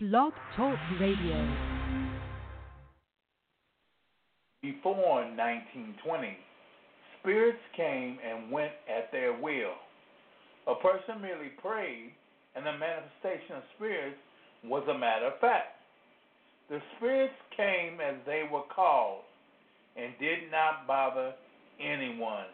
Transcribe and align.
Blog 0.00 0.32
Talk 0.56 0.78
Radio. 1.00 1.34
Before 4.62 4.94
1920, 5.26 6.36
spirits 7.18 7.58
came 7.76 8.16
and 8.22 8.52
went 8.52 8.70
at 8.88 9.10
their 9.10 9.32
will. 9.32 9.74
A 10.68 10.76
person 10.76 11.20
merely 11.20 11.48
prayed, 11.60 12.12
and 12.54 12.64
the 12.64 12.78
manifestation 12.78 13.56
of 13.56 13.62
spirits 13.74 14.16
was 14.62 14.86
a 14.88 14.96
matter 14.96 15.26
of 15.34 15.40
fact. 15.40 15.82
The 16.70 16.78
spirits 16.96 17.34
came 17.56 17.98
as 18.00 18.14
they 18.24 18.44
were 18.48 18.70
called 18.72 19.22
and 19.96 20.12
did 20.20 20.48
not 20.52 20.86
bother 20.86 21.34
anyone. 21.80 22.46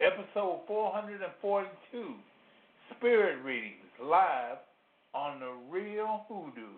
Episode 0.00 0.60
442 0.68 2.14
Spirit 2.96 3.42
Readings 3.42 3.82
live 4.00 4.58
on 5.14 5.40
the 5.40 5.52
Real 5.70 6.24
Hoodoo. 6.26 6.72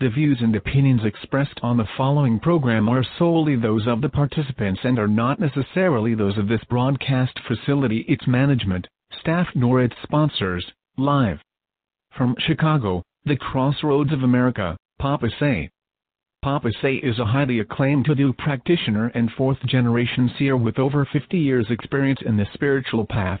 The 0.00 0.10
views 0.10 0.38
and 0.42 0.54
opinions 0.54 1.00
expressed 1.02 1.58
on 1.62 1.78
the 1.78 1.88
following 1.96 2.38
program 2.38 2.90
are 2.90 3.04
solely 3.18 3.56
those 3.56 3.86
of 3.86 4.02
the 4.02 4.10
participants 4.10 4.80
and 4.84 4.98
are 4.98 5.08
not 5.08 5.40
necessarily 5.40 6.14
those 6.14 6.36
of 6.36 6.46
this 6.46 6.62
broadcast 6.68 7.38
facility, 7.48 8.00
its 8.06 8.26
management, 8.26 8.86
staff, 9.18 9.46
nor 9.54 9.82
its 9.82 9.96
sponsors. 10.02 10.70
Live 10.98 11.40
from 12.14 12.36
Chicago, 12.38 13.02
the 13.24 13.36
crossroads 13.36 14.12
of 14.12 14.22
America, 14.22 14.76
Papa 14.98 15.30
Say. 15.40 15.70
Papa 16.42 16.70
Say 16.82 16.96
is 16.96 17.18
a 17.18 17.24
highly 17.24 17.60
acclaimed 17.60 18.06
hoodoo 18.06 18.34
practitioner 18.34 19.10
and 19.14 19.30
fourth 19.32 19.58
generation 19.64 20.30
seer 20.38 20.56
with 20.56 20.78
over 20.78 21.08
50 21.10 21.38
years' 21.38 21.70
experience 21.70 22.20
in 22.26 22.36
the 22.36 22.46
spiritual 22.52 23.06
path. 23.06 23.40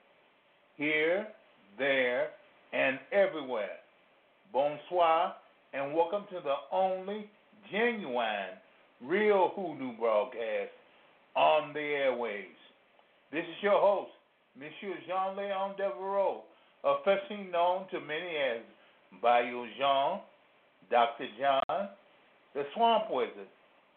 here, 0.81 1.27
there, 1.77 2.29
and 2.73 2.97
everywhere. 3.11 3.77
Bonsoir, 4.51 5.35
and 5.75 5.93
welcome 5.93 6.23
to 6.31 6.39
the 6.43 6.55
only 6.75 7.29
genuine, 7.71 8.57
real 8.99 9.51
hoodoo 9.55 9.95
broadcast 9.99 10.71
on 11.35 11.71
the 11.73 11.79
airways. 11.79 12.57
This 13.31 13.43
is 13.43 13.61
your 13.61 13.79
host, 13.79 14.09
Monsieur 14.57 14.95
Jean 15.05 15.37
Leon 15.37 15.75
Devereaux, 15.77 16.41
affectionately 16.83 17.51
known 17.51 17.85
to 17.91 17.99
many 17.99 18.35
as 18.37 18.63
Bayou 19.21 19.67
Jean, 19.77 20.21
Dr. 20.89 21.27
John, 21.39 21.89
the 22.55 22.63
Swamp 22.73 23.03
Wizard, 23.11 23.53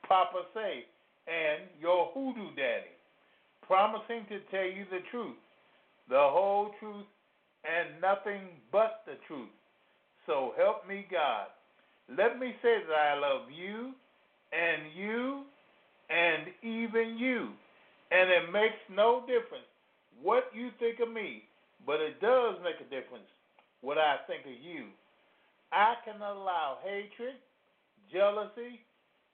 Papa 0.06 0.42
Say, 0.52 0.84
and 1.28 1.64
your 1.80 2.10
Hoodoo 2.12 2.54
Daddy, 2.54 2.92
promising 3.66 4.26
to 4.28 4.40
tell 4.50 4.66
you 4.66 4.84
the 4.90 5.00
truth, 5.10 5.36
the 6.08 6.16
whole 6.18 6.70
truth, 6.80 7.06
and 7.64 8.00
nothing 8.00 8.48
but 8.70 9.02
the 9.06 9.14
truth. 9.26 9.48
So 10.26 10.52
help 10.56 10.86
me 10.86 11.06
God. 11.10 11.46
Let 12.08 12.38
me 12.38 12.54
say 12.62 12.76
that 12.86 12.94
I 12.94 13.18
love 13.18 13.48
you 13.50 13.92
and 14.52 14.92
you 14.94 15.44
and 16.10 16.48
even 16.62 17.16
you. 17.18 17.50
And 18.10 18.30
it 18.30 18.52
makes 18.52 18.80
no 18.90 19.20
difference 19.26 19.68
what 20.22 20.44
you 20.54 20.70
think 20.78 21.00
of 21.00 21.12
me, 21.12 21.42
but 21.86 22.00
it 22.00 22.20
does 22.20 22.56
make 22.62 22.76
a 22.80 22.90
difference 22.90 23.28
what 23.80 23.98
I 23.98 24.16
think 24.26 24.44
of 24.44 24.62
you. 24.62 24.86
I 25.72 25.94
can 26.04 26.20
allow 26.20 26.78
hatred, 26.84 27.34
jealousy, 28.12 28.80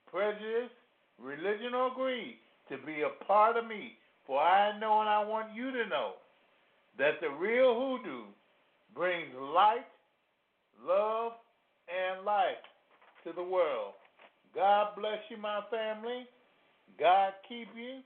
prejudice, 0.09 0.71
religion, 1.19 1.75
or 1.75 1.93
greed 1.93 2.35
to 2.69 2.77
be 2.85 3.03
a 3.03 3.23
part 3.25 3.57
of 3.57 3.67
me, 3.67 3.93
for 4.25 4.39
I 4.39 4.77
know 4.79 5.01
and 5.01 5.09
I 5.09 5.23
want 5.23 5.53
you 5.53 5.71
to 5.71 5.87
know 5.87 6.13
that 7.01 7.17
the 7.19 7.29
real 7.29 7.73
hoodoo 7.73 8.29
brings 8.93 9.33
light, 9.33 9.89
love, 10.85 11.31
and 11.89 12.23
life 12.23 12.61
to 13.25 13.33
the 13.33 13.41
world. 13.41 13.97
God 14.53 14.93
bless 14.95 15.17
you, 15.29 15.37
my 15.37 15.61
family. 15.71 16.27
God 16.99 17.33
keep 17.49 17.69
you. 17.75 18.05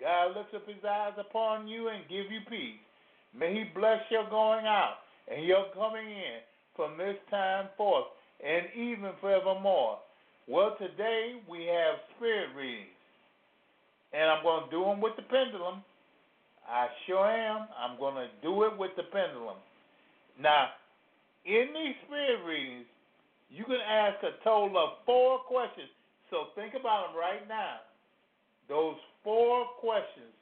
God 0.00 0.36
lifts 0.36 0.54
up 0.56 0.66
his 0.66 0.82
eyes 0.82 1.14
upon 1.18 1.68
you 1.68 1.86
and 1.86 2.02
give 2.08 2.26
you 2.26 2.40
peace. 2.50 2.82
May 3.30 3.54
he 3.54 3.64
bless 3.78 4.02
your 4.10 4.28
going 4.28 4.66
out 4.66 5.06
and 5.30 5.46
your 5.46 5.66
coming 5.72 6.10
in 6.10 6.42
from 6.74 6.98
this 6.98 7.16
time 7.30 7.68
forth 7.76 8.06
and 8.44 8.66
even 8.74 9.12
forevermore. 9.20 9.98
Well, 10.48 10.74
today 10.80 11.38
we 11.48 11.66
have 11.66 12.02
spirit 12.16 12.48
readings. 12.56 12.90
And 14.12 14.24
I'm 14.24 14.42
going 14.42 14.64
to 14.64 14.70
do 14.70 14.82
them 14.82 15.00
with 15.00 15.14
the 15.14 15.22
pendulum. 15.22 15.84
I 16.68 16.88
sure 17.06 17.26
am. 17.26 17.68
I'm 17.78 17.98
going 17.98 18.14
to 18.14 18.28
do 18.42 18.64
it 18.64 18.76
with 18.78 18.90
the 18.96 19.04
pendulum. 19.04 19.56
Now, 20.40 20.68
in 21.44 21.68
these 21.72 21.94
spirit 22.06 22.44
readings, 22.46 22.86
you 23.50 23.64
can 23.64 23.78
ask 23.88 24.22
a 24.22 24.42
total 24.42 24.76
of 24.76 24.90
four 25.06 25.38
questions. 25.40 25.88
So 26.30 26.50
think 26.54 26.74
about 26.78 27.08
them 27.08 27.16
right 27.16 27.46
now. 27.48 27.86
Those 28.68 28.96
four 29.22 29.64
questions 29.78 30.34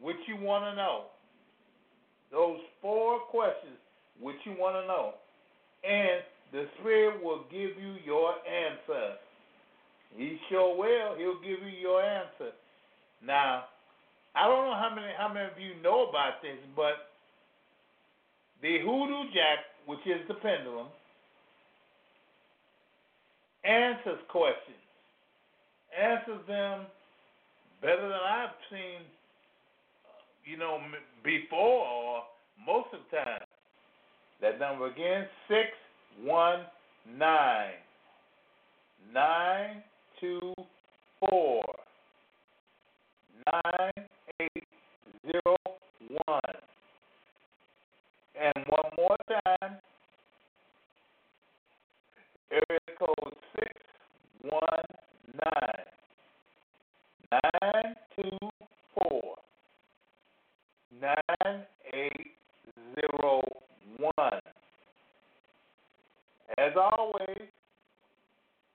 which 0.00 0.16
you 0.26 0.36
want 0.36 0.64
to 0.64 0.74
know. 0.74 1.04
Those 2.32 2.58
four 2.82 3.20
questions 3.30 3.78
which 4.20 4.36
you 4.44 4.52
want 4.58 4.74
to 4.74 4.86
know. 4.86 5.14
And 5.84 6.22
the 6.52 6.66
Spirit 6.80 7.22
will 7.22 7.44
give 7.50 7.78
you 7.80 7.94
your 8.04 8.34
answer. 8.44 9.14
He 10.16 10.38
sure 10.48 10.76
will. 10.76 11.16
He'll 11.16 11.40
give 11.40 11.64
you 11.64 11.78
your 11.80 12.02
answer. 12.02 12.52
Now, 13.24 13.64
I 14.34 14.46
don't 14.46 14.66
know 14.66 14.74
how 14.74 14.92
many 14.94 15.08
how 15.18 15.28
many 15.32 15.46
of 15.46 15.58
you 15.58 15.80
know 15.82 16.08
about 16.08 16.42
this, 16.42 16.58
but 16.76 17.10
the 18.62 18.78
hoodoo 18.78 19.30
jack, 19.32 19.58
which 19.86 20.00
is 20.06 20.20
the 20.28 20.34
pendulum, 20.34 20.88
answers 23.64 24.20
questions, 24.28 24.76
answers 25.98 26.46
them 26.46 26.86
better 27.82 28.02
than 28.02 28.12
I've 28.12 28.54
seen, 28.70 29.00
uh, 30.04 30.22
you 30.44 30.56
know, 30.56 30.78
before 31.24 31.86
or 31.86 32.22
most 32.64 32.88
of 32.92 33.00
the 33.10 33.16
time. 33.16 33.40
That 34.40 34.58
number 34.58 34.86
again, 34.86 35.26
six 35.48 35.68
one 36.22 36.60
nine 37.18 37.74
nine 39.12 39.82
two 40.20 40.52
four 41.18 41.62
nine 43.46 44.06
zero 45.30 45.56
one. 46.26 46.56
And 48.40 48.64
one 48.68 48.90
more 48.96 49.16
time, 49.44 49.76
area 52.50 52.80
code 52.98 53.34
six 53.54 53.72
one 54.42 54.86
nine 55.34 55.84
nine 57.30 57.94
two 58.16 58.48
four 58.94 59.36
nine 61.00 61.64
eight 61.92 62.32
zero 62.94 63.42
one. 63.98 64.40
As 66.58 66.72
always, 66.76 67.48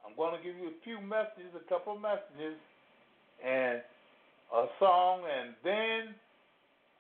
I'm 0.06 0.16
going 0.16 0.38
to 0.38 0.44
give 0.44 0.56
you 0.56 0.68
a 0.68 0.84
few 0.84 1.02
messages, 1.02 1.52
a 1.56 1.70
couple 1.70 1.98
messages, 2.00 2.58
and 3.44 3.82
a 4.54 4.66
song, 4.80 5.22
and 5.26 5.54
then 5.64 6.16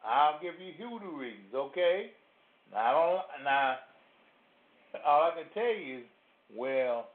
I'll 0.06 0.40
give 0.42 0.56
you 0.60 0.74
hoodoo 0.78 1.18
readings. 1.18 1.54
Okay? 1.54 2.12
Now, 2.72 2.78
I 2.78 2.92
don't. 2.92 3.44
Now, 3.44 3.76
all 5.06 5.32
I 5.32 5.42
can 5.42 5.52
tell 5.54 5.74
you 5.74 5.98
is, 6.00 6.04
well, 6.56 7.08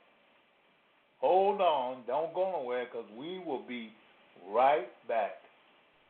Hold 1.21 1.61
on. 1.61 1.99
Don't 2.07 2.35
go 2.35 2.51
nowhere 2.51 2.87
because 2.87 3.09
we 3.17 3.39
will 3.39 3.63
be 3.67 3.93
right 4.51 4.89
back. 5.07 5.33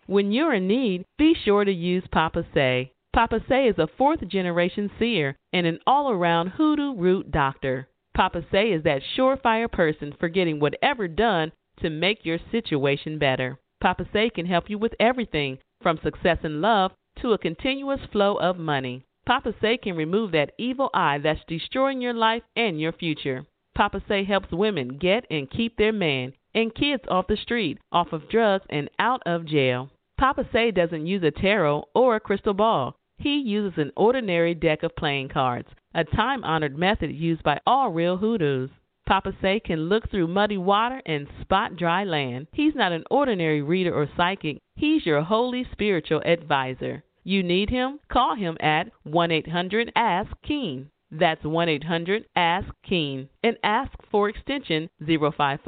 When 0.06 0.32
you're 0.32 0.54
in 0.54 0.68
need, 0.68 1.04
be 1.18 1.34
sure 1.44 1.64
to 1.64 1.72
use 1.72 2.04
Papa 2.12 2.44
Say. 2.54 2.92
Papa 3.12 3.40
Say 3.48 3.66
is 3.66 3.78
a 3.78 3.88
fourth 3.98 4.26
generation 4.28 4.90
seer 4.98 5.36
and 5.52 5.66
an 5.66 5.80
all 5.86 6.10
around 6.10 6.48
hoodoo 6.48 6.94
root 6.94 7.30
doctor. 7.32 7.88
Papa 8.14 8.42
Say 8.52 8.68
is 8.68 8.84
that 8.84 9.02
surefire 9.16 9.70
person 9.70 10.14
for 10.18 10.28
getting 10.28 10.60
whatever 10.60 11.08
done 11.08 11.50
to 11.82 11.90
make 11.90 12.24
your 12.24 12.38
situation 12.52 13.18
better. 13.18 13.58
Papa 13.80 14.04
Say 14.12 14.30
can 14.30 14.46
help 14.46 14.70
you 14.70 14.78
with 14.78 14.94
everything 15.00 15.58
from 15.82 15.98
success 16.02 16.38
in 16.44 16.60
love 16.60 16.92
to 17.20 17.32
a 17.32 17.38
continuous 17.38 18.00
flow 18.12 18.36
of 18.36 18.58
money. 18.58 19.04
Papa 19.26 19.54
Say 19.60 19.76
can 19.76 19.96
remove 19.96 20.32
that 20.32 20.52
evil 20.58 20.90
eye 20.94 21.18
that's 21.18 21.44
destroying 21.46 22.00
your 22.00 22.14
life 22.14 22.42
and 22.56 22.80
your 22.80 22.92
future. 22.92 23.46
Papa 23.74 24.02
Say 24.08 24.24
helps 24.24 24.50
women 24.50 24.98
get 24.98 25.26
and 25.30 25.50
keep 25.50 25.76
their 25.76 25.92
man 25.92 26.32
and 26.54 26.74
kids 26.74 27.04
off 27.08 27.26
the 27.28 27.36
street, 27.36 27.78
off 27.92 28.12
of 28.12 28.28
drugs, 28.28 28.64
and 28.70 28.90
out 28.98 29.22
of 29.24 29.46
jail. 29.46 29.90
Papa 30.18 30.46
Say 30.52 30.70
doesn't 30.70 31.06
use 31.06 31.22
a 31.22 31.30
tarot 31.30 31.84
or 31.94 32.16
a 32.16 32.20
crystal 32.20 32.54
ball. 32.54 32.96
He 33.18 33.38
uses 33.38 33.78
an 33.78 33.92
ordinary 33.96 34.54
deck 34.54 34.82
of 34.82 34.96
playing 34.96 35.28
cards, 35.28 35.68
a 35.94 36.04
time 36.04 36.42
honored 36.42 36.76
method 36.76 37.12
used 37.12 37.42
by 37.42 37.60
all 37.66 37.90
real 37.90 38.16
hoodoos. 38.16 38.70
Papa 39.10 39.32
Say 39.42 39.58
can 39.58 39.88
look 39.88 40.08
through 40.08 40.28
muddy 40.28 40.56
water 40.56 41.02
and 41.04 41.26
spot 41.40 41.74
dry 41.74 42.04
land. 42.04 42.46
He's 42.52 42.76
not 42.76 42.92
an 42.92 43.02
ordinary 43.10 43.60
reader 43.60 43.92
or 43.92 44.08
psychic, 44.16 44.58
he's 44.76 45.04
your 45.04 45.20
holy 45.22 45.66
spiritual 45.72 46.22
advisor. 46.24 47.02
You 47.24 47.42
need 47.42 47.70
him? 47.70 47.98
Call 48.08 48.36
him 48.36 48.56
at 48.60 48.92
1 49.02 49.32
800 49.32 49.90
Ask 49.96 50.30
Keen. 50.46 50.90
That's 51.10 51.42
1 51.42 51.68
800 51.68 52.26
Ask 52.36 52.68
Keen 52.88 53.28
and 53.42 53.56
ask 53.64 53.90
for 54.12 54.28
extension 54.28 54.88
055 55.00 55.58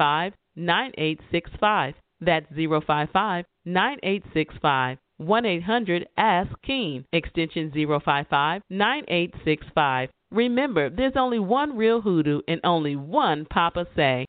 9865. 0.55 1.95
That's 2.21 2.47
055 2.47 3.45
9865. 3.65 4.97
1 5.17 5.45
800 5.45 6.07
Ask 6.17 6.51
Keen, 6.63 7.05
extension 7.13 7.71
055 7.71 8.61
9865. 8.69 10.09
Remember, 10.31 10.89
there's 10.89 11.13
only 11.15 11.39
one 11.39 11.77
real 11.77 12.01
hoodoo 12.01 12.41
and 12.47 12.59
only 12.63 12.95
one 12.95 13.45
Papa 13.45 13.85
Say. 13.95 14.25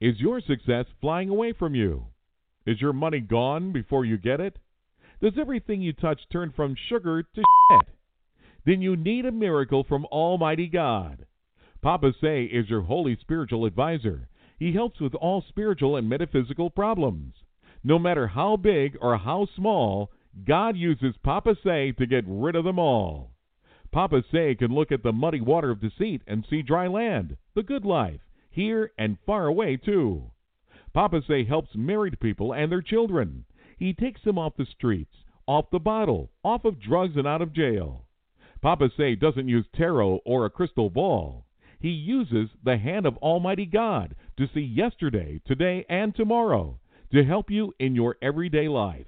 Is 0.00 0.18
your 0.18 0.40
success 0.40 0.86
flying 1.00 1.28
away 1.28 1.52
from 1.52 1.74
you? 1.74 2.06
Is 2.66 2.80
your 2.80 2.92
money 2.92 3.20
gone 3.20 3.72
before 3.72 4.04
you 4.04 4.16
get 4.16 4.40
it? 4.40 4.56
Does 5.20 5.34
everything 5.38 5.82
you 5.82 5.92
touch 5.92 6.20
turn 6.32 6.52
from 6.56 6.74
sugar 6.88 7.22
to 7.22 7.42
shit? 7.70 7.88
Then 8.64 8.80
you 8.80 8.96
need 8.96 9.26
a 9.26 9.32
miracle 9.32 9.84
from 9.84 10.06
Almighty 10.06 10.68
God. 10.68 11.26
Papa 11.82 12.12
Say 12.20 12.44
is 12.44 12.70
your 12.70 12.82
holy 12.82 13.16
spiritual 13.20 13.66
advisor. 13.66 14.28
He 14.58 14.72
helps 14.72 15.00
with 15.00 15.14
all 15.14 15.44
spiritual 15.48 15.96
and 15.96 16.08
metaphysical 16.08 16.70
problems. 16.70 17.34
No 17.84 17.98
matter 17.98 18.28
how 18.28 18.56
big 18.56 18.96
or 19.00 19.16
how 19.16 19.46
small, 19.56 20.12
God 20.44 20.76
uses 20.76 21.16
Papa 21.24 21.56
Say 21.64 21.90
to 21.92 22.06
get 22.06 22.24
rid 22.28 22.54
of 22.54 22.62
them 22.64 22.78
all. 22.78 23.32
Papa 23.90 24.22
Say 24.30 24.54
can 24.54 24.72
look 24.72 24.92
at 24.92 25.02
the 25.02 25.12
muddy 25.12 25.40
water 25.40 25.70
of 25.70 25.80
deceit 25.80 26.22
and 26.26 26.46
see 26.48 26.62
dry 26.62 26.86
land, 26.86 27.36
the 27.54 27.62
good 27.64 27.84
life, 27.84 28.20
here 28.50 28.92
and 28.96 29.18
far 29.26 29.46
away 29.46 29.76
too. 29.76 30.30
Papa 30.94 31.22
Say 31.26 31.42
helps 31.42 31.74
married 31.74 32.20
people 32.20 32.54
and 32.54 32.70
their 32.70 32.82
children. 32.82 33.44
He 33.76 33.92
takes 33.92 34.22
them 34.22 34.38
off 34.38 34.56
the 34.56 34.64
streets, 34.64 35.24
off 35.48 35.68
the 35.70 35.80
bottle, 35.80 36.30
off 36.44 36.64
of 36.64 36.78
drugs 36.78 37.16
and 37.16 37.26
out 37.26 37.42
of 37.42 37.52
jail. 37.52 38.06
Papa 38.60 38.90
Say 38.96 39.16
doesn't 39.16 39.48
use 39.48 39.66
tarot 39.74 40.20
or 40.24 40.46
a 40.46 40.50
crystal 40.50 40.88
ball. 40.88 41.46
He 41.80 41.90
uses 41.90 42.48
the 42.62 42.78
hand 42.78 43.06
of 43.06 43.16
Almighty 43.16 43.66
God 43.66 44.14
to 44.36 44.46
see 44.54 44.60
yesterday, 44.60 45.40
today, 45.44 45.84
and 45.88 46.14
tomorrow 46.14 46.78
to 47.12 47.24
help 47.24 47.50
you 47.50 47.74
in 47.78 47.94
your 47.94 48.16
everyday 48.22 48.68
life. 48.68 49.06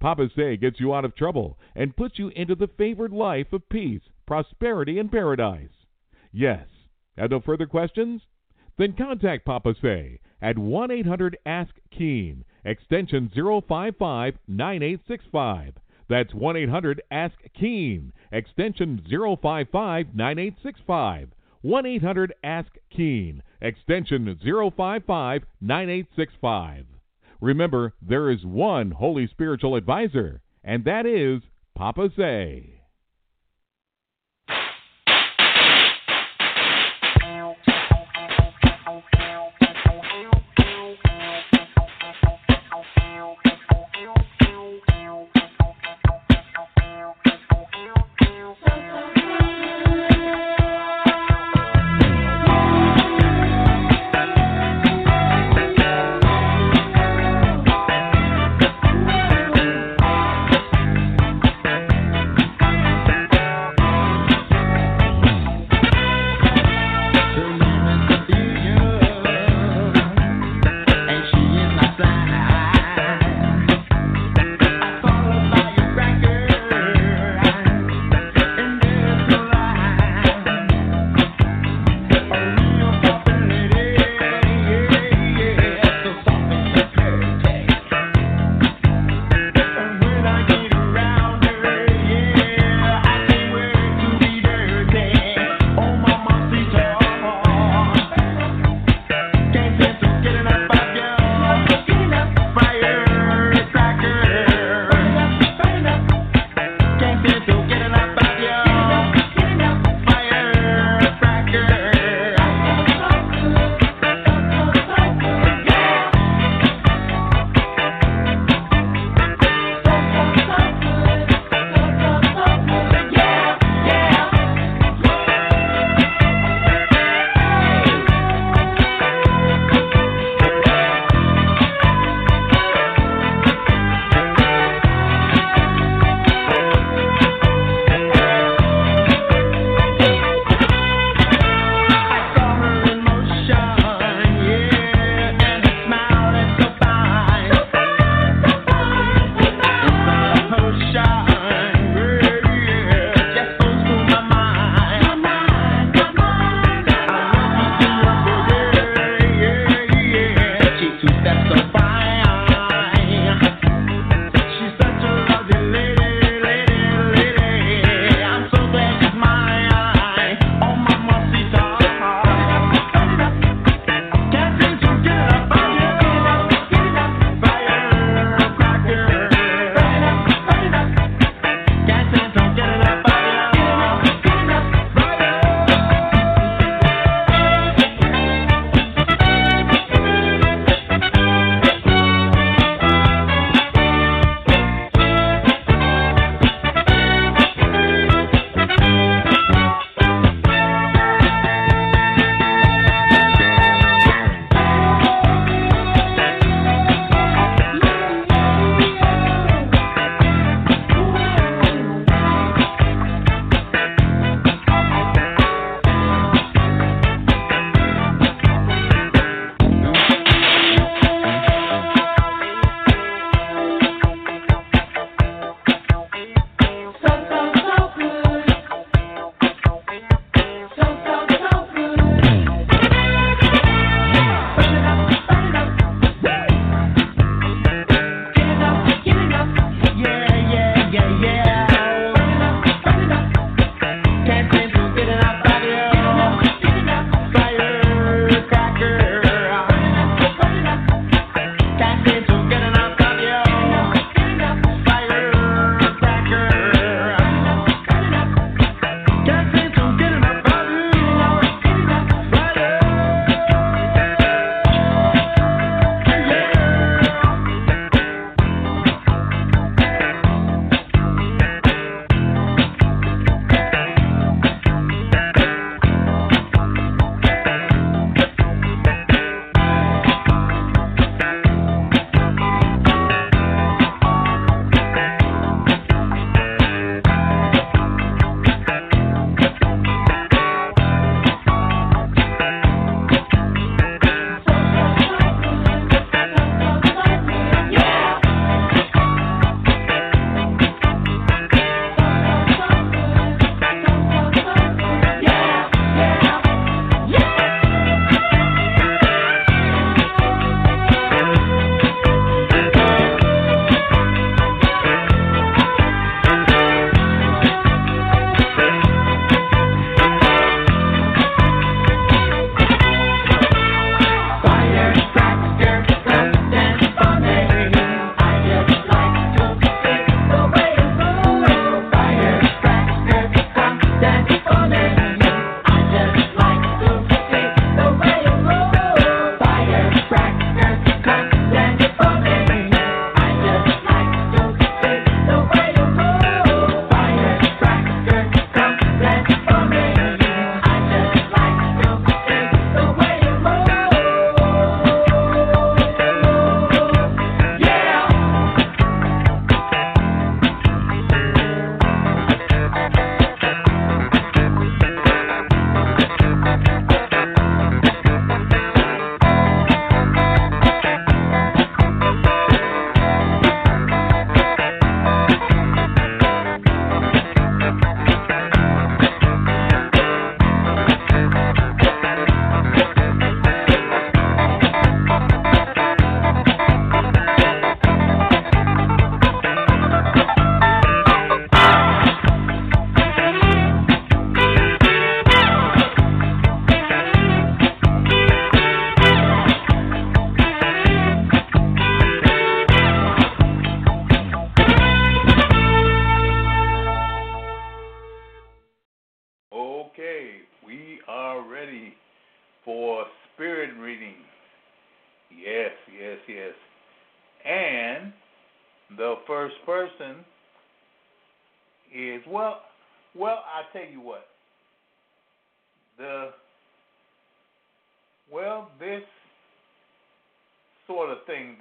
Papa 0.00 0.28
Say 0.34 0.56
gets 0.56 0.80
you 0.80 0.92
out 0.92 1.04
of 1.04 1.14
trouble 1.14 1.58
and 1.74 1.96
puts 1.96 2.18
you 2.18 2.28
into 2.34 2.54
the 2.54 2.68
favored 2.76 3.12
life 3.12 3.52
of 3.52 3.68
peace, 3.68 4.02
prosperity, 4.26 4.98
and 4.98 5.10
paradise. 5.10 5.70
Yes. 6.32 6.66
Have 7.16 7.30
no 7.30 7.40
further 7.40 7.66
questions? 7.66 8.22
Then 8.78 8.94
contact 8.94 9.44
Papa 9.44 9.74
Say 9.80 10.18
at 10.40 10.58
1 10.58 10.90
800 10.90 11.38
Ask 11.46 11.74
Keen, 11.96 12.44
extension 12.64 13.30
055 13.34 14.34
9865. 14.48 15.74
That's 16.08 16.34
1 16.34 16.56
800 16.56 17.02
Ask 17.10 17.36
Keen, 17.58 18.12
extension 18.32 19.00
055 19.08 20.06
9865. 20.14 21.28
1 21.60 21.86
800 21.86 22.34
Ask 22.42 22.72
Keen, 22.90 23.42
extension 23.60 24.36
055 24.42 25.42
9865. 25.60 26.86
Remember, 27.42 27.92
there 28.00 28.30
is 28.30 28.44
one 28.44 28.92
holy 28.92 29.26
spiritual 29.26 29.74
advisor, 29.74 30.42
and 30.62 30.84
that 30.84 31.06
is 31.06 31.42
Papa 31.74 32.08
Say. 32.16 32.81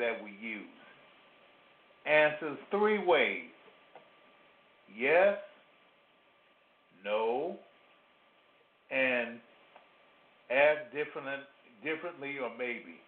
That 0.01 0.21
we 0.23 0.31
use 0.45 0.67
answers 2.05 2.57
three 2.69 3.03
ways. 3.03 3.49
Yes, 4.97 5.37
no, 7.05 7.55
and 8.91 9.39
ask 10.51 10.79
different, 10.91 11.43
differently 11.83 12.35
or 12.41 12.49
maybe. 12.57 12.99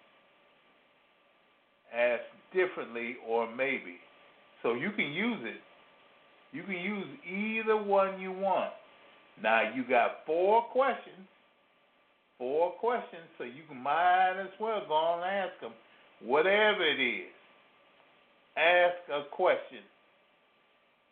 Ask 1.93 2.23
differently 2.53 3.17
or 3.27 3.53
maybe. 3.53 3.97
So 4.61 4.73
you 4.73 4.91
can 4.91 5.11
use 5.11 5.39
it. 5.43 5.61
You 6.53 6.63
can 6.63 6.75
use 6.75 7.05
either 7.27 7.75
one 7.75 8.19
you 8.19 8.31
want. 8.31 8.71
Now 9.41 9.73
you 9.75 9.83
got 9.83 10.25
four 10.25 10.63
questions. 10.63 11.27
Four 12.37 12.71
questions, 12.71 13.23
so 13.37 13.43
you 13.43 13.63
can 13.67 13.77
might 13.77 14.39
as 14.39 14.49
well 14.59 14.81
go 14.87 14.93
on 14.93 15.23
and 15.23 15.49
ask 15.49 15.59
them. 15.61 15.71
Whatever 16.25 16.85
it 16.85 17.01
is, 17.01 17.31
ask 18.57 18.95
a 19.11 19.29
question. 19.35 19.83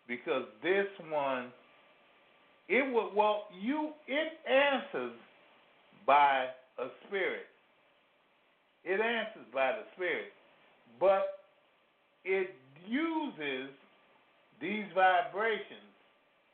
Because 0.08 0.44
this 0.64 0.88
one, 1.10 1.48
it 2.68 2.84
well, 3.16 3.44
you 3.62 3.92
it 4.08 4.28
answers 4.50 5.14
by 6.06 6.48
a 6.80 6.88
spirit. 7.08 7.46
It 8.84 9.00
answers 9.00 9.46
by 9.54 9.74
the 9.74 9.84
spirit. 9.96 10.32
But 11.00 11.42
it 12.24 12.56
uses 12.88 13.70
these 14.60 14.86
vibrations 14.94 15.92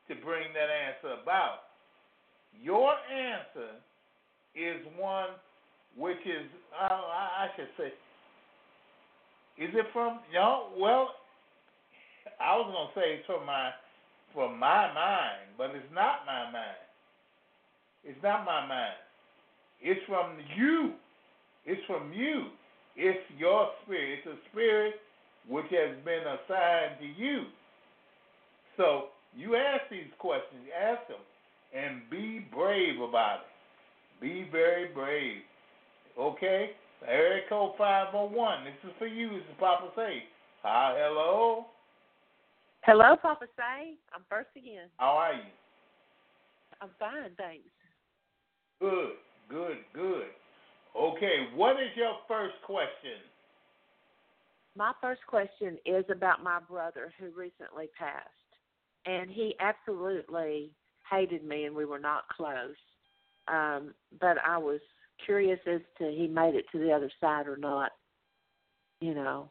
to 0.07 0.15
bring 0.15 0.47
that 0.53 0.69
answer 0.71 1.21
about. 1.21 1.67
Your 2.61 2.93
answer 3.11 3.75
is 4.55 4.81
one 4.97 5.29
which 5.97 6.21
is, 6.25 6.45
uh, 6.73 6.93
I 6.93 7.47
should 7.55 7.69
say, 7.77 7.93
is 9.57 9.73
it 9.73 9.85
from, 9.93 10.19
know, 10.33 10.69
well, 10.77 11.09
I 12.39 12.55
was 12.57 12.69
to 12.69 12.99
say 12.99 13.17
it's 13.17 13.25
from 13.25 13.45
my, 13.45 13.71
from 14.33 14.59
my 14.59 14.93
mind, 14.93 15.57
but 15.57 15.71
it's 15.73 15.93
not 15.93 16.25
my 16.25 16.51
mind. 16.51 16.83
It's 18.03 18.21
not 18.21 18.45
my 18.45 18.65
mind. 18.67 18.97
It's 19.81 20.01
from 20.07 20.37
you. 20.55 20.93
It's 21.65 21.81
from 21.87 22.13
you. 22.13 22.47
It's 22.95 23.19
your 23.37 23.69
spirit. 23.83 24.19
It's 24.19 24.27
a 24.27 24.49
spirit 24.51 24.93
which 25.49 25.65
has 25.71 25.97
been 26.05 26.21
assigned 26.21 26.99
to 26.99 27.21
you. 27.21 27.45
So 28.75 29.09
you 29.35 29.55
ask 29.55 29.89
these 29.89 30.11
questions, 30.19 30.61
ask 30.79 31.07
them, 31.07 31.17
and 31.75 32.01
be 32.09 32.45
brave 32.53 33.01
about 33.01 33.39
it. 33.41 34.21
Be 34.21 34.47
very 34.51 34.87
brave. 34.93 35.41
Okay? 36.19 36.71
Area 37.05 37.43
code 37.49 37.73
501. 37.77 38.63
This 38.65 38.73
is 38.83 38.95
for 38.97 39.07
you. 39.07 39.29
This 39.29 39.39
is 39.39 39.55
Papa 39.59 39.89
Say. 39.95 40.23
Hi, 40.63 40.95
hello. 40.97 41.67
Hello, 42.83 43.15
Papa 43.21 43.45
Say. 43.55 43.95
I'm 44.13 44.23
first 44.29 44.49
again. 44.55 44.87
How 44.97 45.17
are 45.17 45.33
you? 45.33 45.51
I'm 46.81 46.89
fine, 46.99 47.31
thanks. 47.37 47.69
Good, 48.79 49.13
good, 49.49 49.77
good. 49.93 50.27
Okay, 50.95 51.47
what 51.55 51.73
is 51.73 51.89
your 51.95 52.15
first 52.27 52.55
question? 52.65 53.21
My 54.75 54.93
first 55.01 55.21
question 55.27 55.77
is 55.85 56.05
about 56.11 56.43
my 56.43 56.59
brother 56.59 57.13
who 57.19 57.25
recently 57.27 57.89
passed. 57.97 58.27
And 59.05 59.29
he 59.29 59.55
absolutely 59.59 60.71
hated 61.09 61.43
me 61.43 61.65
and 61.65 61.75
we 61.75 61.85
were 61.85 61.99
not 61.99 62.27
close. 62.29 62.75
Um, 63.47 63.93
but 64.19 64.37
I 64.45 64.57
was 64.57 64.81
curious 65.25 65.59
as 65.67 65.81
to 65.99 66.09
he 66.09 66.27
made 66.27 66.55
it 66.55 66.65
to 66.71 66.79
the 66.79 66.91
other 66.91 67.11
side 67.19 67.47
or 67.47 67.57
not. 67.57 67.91
You 69.01 69.13
know. 69.13 69.49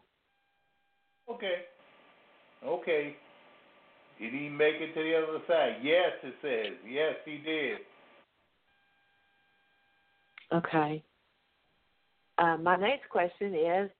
Okay. 1.31 1.63
Okay. 2.65 3.17
Did 4.21 4.33
he 4.33 4.49
make 4.49 4.77
it 4.77 4.95
to 4.95 5.03
the 5.03 5.17
other 5.17 5.45
side? 5.47 5.77
Yes, 5.83 6.13
it 6.23 6.35
says. 6.41 6.79
Yes, 6.89 7.15
he 7.25 7.39
did. 7.39 7.79
Okay. 10.53 11.03
Uh, 12.39 12.57
my 12.59 12.77
next 12.77 13.09
question 13.09 13.55
is 13.55 13.91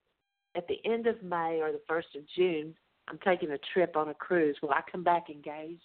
at 0.55 0.67
the 0.67 0.79
end 0.85 1.07
of 1.07 1.21
May 1.21 1.59
or 1.61 1.71
the 1.71 1.81
1st 1.89 2.19
of 2.19 2.23
June, 2.35 2.73
I'm 3.07 3.19
taking 3.23 3.51
a 3.51 3.57
trip 3.73 3.95
on 3.95 4.09
a 4.09 4.13
cruise. 4.13 4.57
Will 4.61 4.71
I 4.71 4.81
come 4.91 5.03
back 5.03 5.29
engaged? 5.29 5.81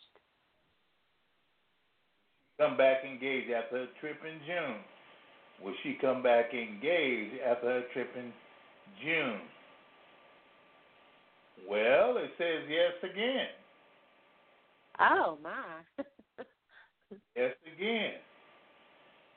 Come 2.58 2.76
back 2.76 3.04
engaged 3.04 3.50
after 3.50 3.82
a 3.82 3.86
trip 4.00 4.18
in 4.24 4.38
June. 4.46 4.76
Will 5.64 5.74
she 5.82 5.96
come 6.00 6.22
back 6.22 6.52
engaged 6.52 7.40
after 7.46 7.66
her 7.66 7.82
trip 7.92 8.10
in 8.16 8.32
June? 9.02 9.40
Well, 11.68 12.16
it 12.18 12.30
says 12.38 12.64
yes 12.68 13.10
again. 13.10 13.46
Oh 14.98 15.38
my. 15.42 16.04
yes 17.36 17.54
again. 17.76 18.14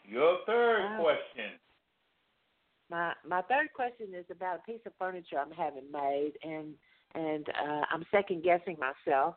Your 0.04 0.40
third 0.46 0.82
Oh. 0.98 1.04
question. 1.04 1.52
My 2.90 3.14
my 3.28 3.42
third 3.44 3.74
question 3.74 4.14
is 4.16 4.26
about 4.30 4.60
a 4.60 4.72
piece 4.72 4.82
of 4.86 4.94
furniture 5.00 5.40
I'm 5.40 5.52
having 5.52 5.92
made, 5.92 6.34
and 6.44 6.74
and 7.16 7.48
uh, 7.50 7.82
I'm 7.92 8.06
second 8.12 8.44
guessing 8.44 8.78
myself 8.80 9.36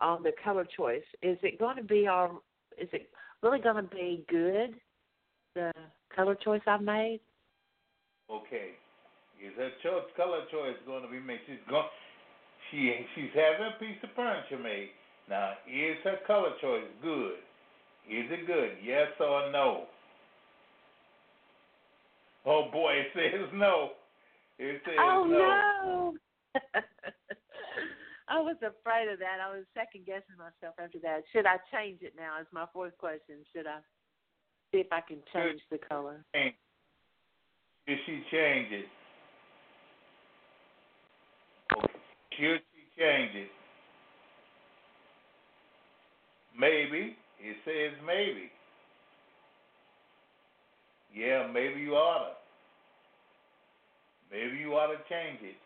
on 0.00 0.22
the 0.22 0.32
color 0.44 0.66
choice. 0.76 1.04
Is 1.22 1.38
it 1.42 1.58
going 1.58 1.76
to 1.76 1.82
be 1.82 2.06
all? 2.08 2.42
Is 2.78 2.88
it 2.92 3.10
really 3.42 3.60
going 3.60 3.76
to 3.76 3.82
be 3.94 4.24
good? 4.28 4.74
The 5.54 5.72
color 6.14 6.34
choice 6.34 6.62
I've 6.66 6.82
made. 6.82 7.20
Okay. 8.30 8.70
Is 9.40 9.52
her 9.56 9.70
choice, 9.82 10.04
color 10.16 10.42
choice 10.50 10.76
going 10.86 11.02
to 11.02 11.08
be 11.08 11.20
made? 11.20 11.40
She's 11.46 11.56
going. 11.68 11.86
She 12.70 12.92
she's 13.14 13.32
having 13.34 13.72
a 13.74 13.78
piece 13.80 13.96
of 14.02 14.10
furniture 14.14 14.58
made. 14.62 14.90
Now, 15.28 15.52
is 15.66 15.96
her 16.04 16.18
color 16.26 16.50
choice 16.60 16.84
good? 17.02 17.40
Is 18.08 18.26
it 18.30 18.46
good? 18.46 18.76
Yes 18.84 19.08
or 19.18 19.50
no? 19.50 19.84
Oh 22.44 22.68
boy, 22.72 22.92
it 22.92 23.06
says 23.14 23.48
no. 23.54 23.90
It 24.58 24.80
says 24.84 24.94
oh 24.98 25.24
no. 25.28 26.14
no! 26.54 26.60
I 28.28 28.38
was 28.38 28.56
afraid 28.62 29.08
of 29.10 29.18
that. 29.18 29.42
I 29.42 29.50
was 29.50 29.64
second 29.74 30.06
guessing 30.06 30.38
myself 30.38 30.76
after 30.78 30.98
that. 31.02 31.22
Should 31.32 31.46
I 31.46 31.56
change 31.72 32.02
it 32.02 32.14
now? 32.16 32.40
Is 32.40 32.46
my 32.52 32.66
fourth 32.72 32.96
question. 32.98 33.42
Should 33.52 33.66
I 33.66 33.80
see 34.72 34.78
if 34.78 34.92
I 34.92 35.00
can 35.00 35.18
change 35.32 35.60
the 35.70 35.78
color? 35.78 36.24
Change. 36.34 36.54
She 37.86 38.22
change 38.30 38.72
it? 38.72 38.86
Okay. 41.76 41.92
Should 42.38 42.60
she 42.72 43.00
change 43.00 43.34
it? 43.34 43.50
Maybe. 46.58 47.16
It 47.40 47.56
says 47.64 47.98
maybe. 48.06 48.50
Yeah, 51.14 51.48
maybe 51.52 51.80
you 51.80 51.94
ought 51.94 52.28
to. 52.28 52.34
Maybe 54.30 54.58
you 54.58 54.74
ought 54.74 54.92
to 54.92 54.98
change 55.08 55.40
it. 55.42 55.56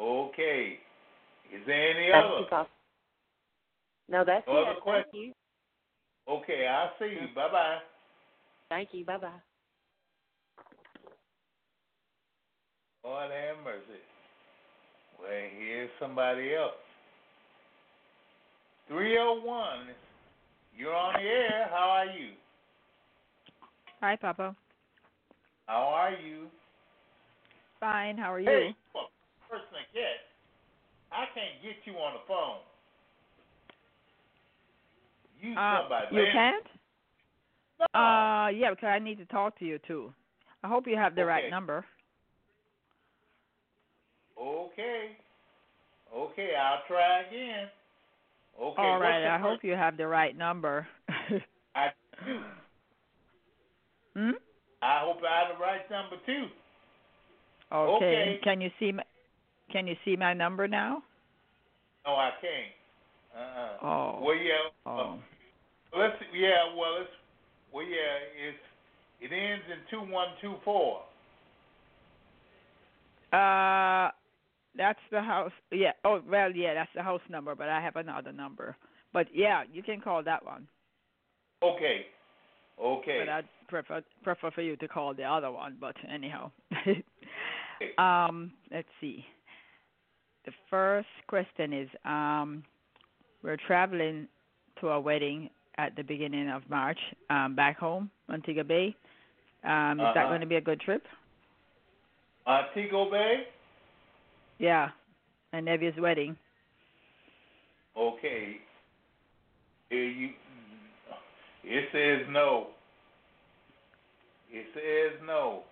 Okay. 0.00 0.78
Is 1.54 1.62
there 1.66 1.90
any 1.90 2.10
Thank 2.10 2.24
other? 2.50 2.68
No, 4.08 4.24
that's 4.24 4.46
other 4.48 4.72
it. 4.72 4.78
Thank 4.84 5.06
you. 5.12 5.32
Okay, 6.28 6.66
I'll 6.66 6.92
see 6.98 7.06
you. 7.06 7.28
Bye 7.34 7.50
bye. 7.50 7.78
Thank 8.68 8.88
you. 8.92 9.04
Bye 9.04 9.18
bye. 9.18 9.28
Lord 13.04 13.30
have 13.30 13.64
mercy. 13.64 14.02
Well, 15.20 15.30
here's 15.30 15.90
somebody 16.00 16.54
else. 16.54 16.72
301. 18.88 19.94
You're 20.76 20.94
on 20.94 21.14
the 21.14 21.28
air. 21.28 21.68
How 21.70 21.88
are 21.88 22.06
you? 22.06 22.30
Hi, 24.00 24.16
Papa. 24.16 24.56
How 25.66 25.82
are 25.82 26.12
you? 26.12 26.48
Fine. 27.78 28.18
How 28.18 28.32
are 28.32 28.40
you? 28.40 28.50
Hey, 28.50 28.76
well, 28.94 29.10
person 29.48 29.70
I 29.78 29.86
get, 29.94 30.26
I 31.12 31.24
can't 31.34 31.62
get 31.62 31.78
you 31.86 31.94
on 31.98 32.14
the 32.14 32.24
phone. 32.26 32.65
You 35.46 35.54
Uh, 35.56 35.80
somebody. 35.82 36.16
you 36.16 36.22
man. 36.22 36.32
can't? 36.32 36.66
No. 37.78 38.00
Uh, 38.00 38.48
yeah, 38.48 38.70
because 38.70 38.88
I 38.88 38.98
need 38.98 39.18
to 39.18 39.26
talk 39.26 39.58
to 39.58 39.64
you 39.64 39.78
too. 39.86 40.12
I 40.64 40.68
hope 40.68 40.86
you 40.88 40.96
have 40.96 41.14
the 41.14 41.22
Okay. 41.22 41.28
right 41.28 41.50
number. 41.50 41.84
okay. 44.38 45.16
Okay, 46.14 46.54
I'll 46.56 46.82
try 46.88 47.20
again. 47.22 47.68
Okay. 48.60 48.82
All 48.82 48.98
right. 48.98 49.24
I 49.26 49.38
hope 49.38 49.62
you 49.62 49.74
have 49.74 49.96
the 49.96 50.06
right 50.06 50.36
number. 50.36 50.86
I 51.74 51.92
do. 52.24 52.40
hmm? 54.14 54.30
I 54.82 55.00
hope 55.00 55.18
I 55.22 55.40
have 55.46 55.56
the 55.56 55.62
right 55.62 55.88
number 55.90 56.16
too. 56.24 56.46
Okay. 57.72 58.04
Okay. 58.06 58.40
Can 58.42 58.60
you 58.60 58.70
see 58.78 58.92
my 58.92 59.02
Can 59.70 59.86
you 59.86 59.96
see 60.04 60.16
my 60.16 60.32
number 60.32 60.66
now? 60.68 61.02
No, 62.06 62.14
I 62.14 62.30
can't. 62.40 62.72
Uh-uh. 63.36 63.86
Oh. 63.86 64.18
Well, 64.22 64.36
yeah. 64.36 64.70
uh, 64.86 64.90
Oh. 64.90 65.18
Let's. 65.98 66.16
Yeah. 66.34 66.74
Well, 66.76 67.02
it's. 67.02 67.10
Well, 67.72 67.84
yeah. 67.84 68.48
It's. 68.48 68.58
It 69.20 69.34
ends 69.34 69.64
in 69.70 69.78
two 69.90 70.12
one 70.12 70.28
two 70.40 70.56
four. 70.64 71.02
Uh, 73.32 74.10
that's 74.76 74.98
the 75.10 75.20
house. 75.20 75.52
Yeah. 75.72 75.92
Oh, 76.04 76.20
well, 76.28 76.52
yeah, 76.52 76.74
that's 76.74 76.90
the 76.94 77.02
house 77.02 77.20
number, 77.28 77.54
but 77.54 77.68
I 77.68 77.80
have 77.80 77.96
another 77.96 78.32
number. 78.32 78.76
But 79.12 79.26
yeah, 79.32 79.62
you 79.72 79.82
can 79.82 80.00
call 80.00 80.22
that 80.22 80.44
one. 80.44 80.68
Okay. 81.62 82.06
Okay. 82.82 83.24
But 83.24 83.28
I'd 83.32 83.48
prefer 83.68 84.02
prefer 84.22 84.50
for 84.50 84.62
you 84.62 84.76
to 84.76 84.88
call 84.88 85.14
the 85.14 85.24
other 85.24 85.50
one. 85.50 85.76
But 85.80 85.96
anyhow, 86.12 86.50
um, 87.98 88.52
let's 88.70 88.88
see. 89.00 89.24
The 90.44 90.52
first 90.70 91.08
question 91.26 91.72
is, 91.72 91.88
um, 92.04 92.62
we're 93.42 93.56
traveling 93.66 94.28
to 94.80 94.88
a 94.90 95.00
wedding 95.00 95.50
at 95.78 95.94
the 95.96 96.02
beginning 96.02 96.48
of 96.48 96.62
March, 96.68 96.98
um, 97.30 97.54
back 97.54 97.78
home, 97.78 98.10
Montego 98.28 98.62
Bay. 98.64 98.94
Um, 99.64 100.00
is 100.00 100.04
that 100.14 100.16
Uh-huh. 100.16 100.28
going 100.28 100.40
to 100.40 100.46
be 100.46 100.56
a 100.56 100.60
good 100.60 100.80
trip? 100.80 101.06
Montego 102.46 103.10
Bay. 103.10 103.48
Yeah, 104.58 104.90
my 105.52 105.60
nephew's 105.60 105.96
wedding. 105.96 106.36
Okay. 107.96 108.60
You. 109.90 110.32
It 111.64 111.88
says 111.92 112.26
no. 112.28 112.68
It 114.50 114.66
says 114.74 115.20
no. 115.26 115.64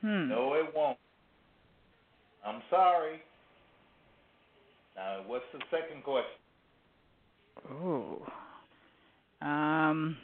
Hmm. 0.00 0.28
No, 0.28 0.54
it 0.54 0.74
won't. 0.74 0.98
I'm 2.44 2.62
sorry. 2.70 3.20
Now, 4.94 5.22
what's 5.26 5.44
the 5.52 5.60
second 5.70 6.02
question? 6.02 6.30
Oh. 7.70 8.26
Um. 9.42 10.16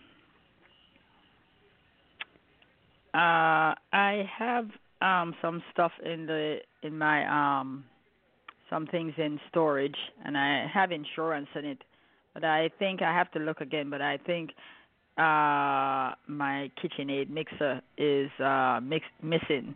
Uh, 3.15 3.75
I 3.93 4.25
have 4.39 4.69
um 5.03 5.35
some 5.43 5.63
stuff 5.73 5.93
in 6.05 6.27
the 6.27 6.59
in 6.83 6.97
my 6.97 7.27
um 7.61 7.85
some 8.71 8.87
things 8.87 9.13
in 9.19 9.39
storage, 9.51 9.97
and 10.25 10.37
I 10.37 10.67
have 10.73 10.93
insurance 10.93 11.49
in 11.55 11.65
it, 11.67 11.79
but 12.33 12.45
I 12.45 12.71
think 12.79 13.03
I 13.03 13.13
have 13.13 13.31
to 13.33 13.39
look 13.39 13.61
again. 13.61 13.91
But 13.91 14.01
I 14.01 14.17
think 14.19 14.51
uh 15.19 16.15
my 16.27 16.71
KitchenAid 16.83 17.29
mixer 17.29 17.83
is 17.99 18.31
uh 18.41 18.81
mix 18.83 19.05
missing. 19.23 19.75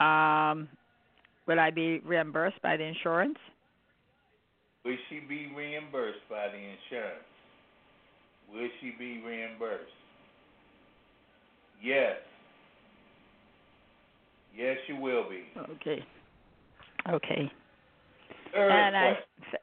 Um, 0.00 0.68
will 1.46 1.60
I 1.60 1.70
be 1.70 1.98
reimbursed 2.00 2.62
by 2.62 2.78
the 2.78 2.84
insurance? 2.84 3.38
Will 4.84 4.96
she 5.08 5.20
be 5.20 5.52
reimbursed 5.54 6.20
by 6.28 6.48
the 6.48 6.56
insurance? 6.56 7.24
Will 8.52 8.68
she 8.80 8.92
be 8.98 9.22
reimbursed? 9.22 9.84
Yes. 11.82 12.16
Yes, 14.56 14.76
you 14.88 14.96
will 14.96 15.28
be. 15.28 15.44
Okay. 15.74 16.04
Okay. 17.08 17.50
Third 18.52 18.70
and 18.70 18.96
I, 18.96 19.12
question. 19.12 19.58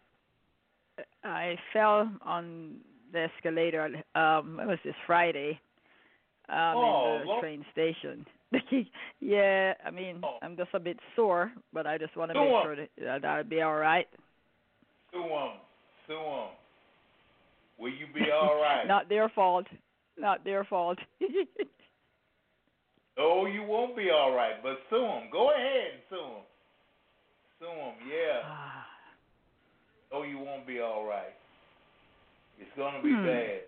I 1.24 1.56
fell 1.74 2.10
on 2.24 2.78
the 3.12 3.28
escalator. 3.36 3.86
Um, 4.16 4.60
it 4.62 4.68
was 4.68 4.80
this 4.84 4.96
Friday. 5.06 5.60
Um, 6.50 6.58
Oh, 6.78 7.16
in 7.16 7.22
the 7.22 7.28
Lord. 7.28 7.42
train 7.42 7.66
station. 7.74 8.26
yeah, 9.20 9.74
I 9.86 9.92
mean, 9.92 10.22
Oh. 10.24 10.38
I'm 10.42 10.56
just 10.56 10.70
a 10.74 10.80
bit 10.80 10.98
sore, 11.16 11.52
but 11.74 11.86
I 11.86 11.98
just 11.98 12.16
want 12.16 12.32
to 12.32 12.40
make 12.40 12.64
sure 12.64 12.76
that, 12.78 12.90
that 12.98 13.26
I'll 13.26 13.44
be 13.44 13.62
all 13.62 13.76
right. 13.76 14.08
Sue 15.12 15.24
'em. 15.24 15.52
Sue 16.08 16.14
'em. 16.18 16.50
Will 17.78 17.92
you 17.94 18.08
be 18.14 18.32
all 18.32 18.56
right? 18.62 18.86
Not 18.88 19.10
their 19.10 19.30
fault. 19.30 19.66
Not 20.18 20.44
their 20.44 20.64
fault. 20.64 20.98
No, 23.18 23.46
you 23.54 23.64
won't 23.64 23.96
be 23.96 24.10
all 24.10 24.34
right, 24.34 24.62
but 24.64 24.78
sue 24.90 25.02
them. 25.02 25.30
Go 25.32 25.52
ahead 25.54 25.92
and 25.94 26.02
sue 26.10 26.16
them. 26.16 26.44
Sue 27.60 27.66
them, 27.66 27.94
yeah. 28.10 28.42
No, 30.12 30.24
you 30.32 30.40
won't 30.40 30.66
be 30.66 30.80
all 30.80 31.06
right. 31.06 31.34
It's 32.60 32.72
going 32.76 32.96
to 32.96 33.02
be 33.04 33.14
Hmm. 33.14 33.26
bad. 33.26 33.62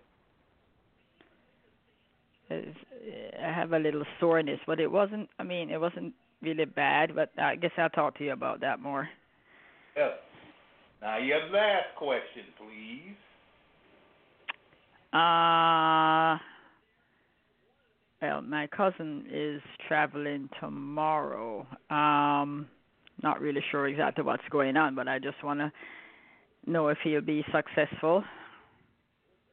I 2.50 3.52
have 3.52 3.72
a 3.72 3.78
little 3.78 4.02
soreness, 4.18 4.58
but 4.66 4.80
it 4.80 4.90
wasn't. 4.90 5.28
I 5.38 5.44
mean, 5.44 5.70
it 5.70 5.80
wasn't 5.80 6.12
really 6.42 6.64
bad. 6.64 7.14
But 7.14 7.30
I 7.38 7.54
guess 7.54 7.70
I'll 7.76 7.88
talk 7.90 8.18
to 8.18 8.24
you 8.24 8.32
about 8.32 8.60
that 8.60 8.80
more. 8.80 9.08
Yeah. 9.96 10.10
Now, 11.02 11.16
your 11.18 11.48
last 11.50 11.94
question, 11.96 12.44
please. 12.58 13.16
Uh 15.12 16.38
well, 18.22 18.42
my 18.42 18.68
cousin 18.68 19.24
is 19.32 19.62
traveling 19.88 20.48
tomorrow. 20.60 21.66
Um 21.88 22.68
not 23.22 23.40
really 23.40 23.62
sure 23.70 23.88
exactly 23.88 24.24
what's 24.24 24.42
going 24.50 24.76
on, 24.76 24.94
but 24.94 25.08
I 25.08 25.18
just 25.18 25.42
want 25.42 25.60
to 25.60 25.72
know 26.66 26.88
if 26.88 26.98
he'll 27.02 27.20
be 27.20 27.44
successful. 27.52 28.24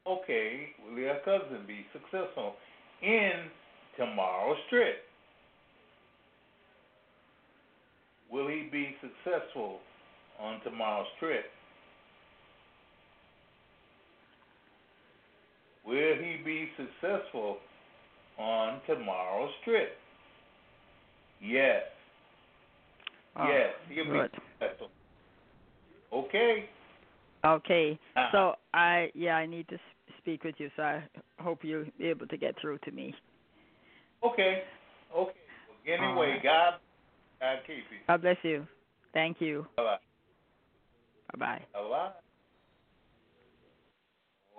Okay, 0.06 0.68
will 0.86 0.98
your 0.98 1.18
cousin 1.24 1.64
be 1.66 1.84
successful 1.92 2.54
in 3.02 3.32
tomorrow's 3.98 4.56
trip? 4.70 4.96
Will 8.30 8.48
he 8.48 8.68
be 8.70 8.94
successful 9.02 9.80
on 10.40 10.60
tomorrow's 10.62 11.06
trip? 11.18 11.44
Will 15.84 16.14
he 16.16 16.42
be 16.44 16.68
successful 16.76 17.58
on 18.38 18.80
tomorrow's 18.86 19.52
trip? 19.64 19.96
Yes. 21.40 21.82
Oh, 23.36 23.48
yes, 23.48 23.70
he'll 23.88 24.04
good. 24.04 24.32
be 24.32 24.38
successful. 24.58 24.90
Okay. 26.12 26.68
Okay. 27.44 27.98
Uh-huh. 28.16 28.28
So 28.32 28.54
I 28.74 29.10
yeah, 29.14 29.36
I 29.36 29.46
need 29.46 29.68
to 29.68 29.78
speak 30.18 30.44
with 30.44 30.56
you, 30.58 30.70
so 30.76 30.82
I 30.82 31.02
hope 31.38 31.60
you'll 31.62 31.84
be 31.98 32.06
able 32.06 32.26
to 32.26 32.36
get 32.36 32.54
through 32.60 32.78
to 32.78 32.90
me. 32.90 33.14
Okay. 34.24 34.64
Okay. 35.16 35.32
Well, 35.86 36.00
anyway. 36.00 36.40
God, 36.42 36.74
God 37.40 37.58
keep 37.66 37.76
you. 37.76 37.98
God 38.06 38.22
bless 38.22 38.36
you. 38.42 38.66
Thank 39.14 39.40
you. 39.40 39.66
Bye 39.76 39.84
Bye 39.84 39.98
bye. 41.36 41.62
A 41.74 41.82
lot. 41.82 42.16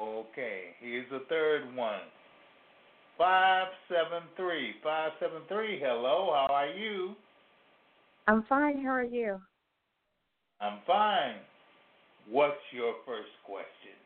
Okay, 0.01 0.75
here's 0.79 1.10
the 1.10 1.23
third 1.27 1.75
one. 1.75 2.01
Five 3.17 3.67
seven 3.89 4.23
three. 4.38 4.75
Five 4.84 5.12
seven 5.19 5.41
three. 5.47 5.79
Hello, 5.82 6.32
how 6.34 6.53
are 6.53 6.69
you? 6.69 7.15
I'm 8.27 8.43
fine. 8.43 8.84
How 8.84 8.91
are 8.91 9.03
you? 9.03 9.39
I'm 10.62 10.79
fine. 10.86 11.36
What's 12.29 12.62
your 12.71 12.93
first 13.05 13.29
question? 13.43 13.97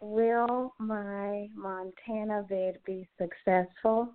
Will 0.00 0.72
my 0.78 1.48
Montana 1.56 2.44
bid 2.48 2.78
be 2.86 3.08
successful? 3.18 4.08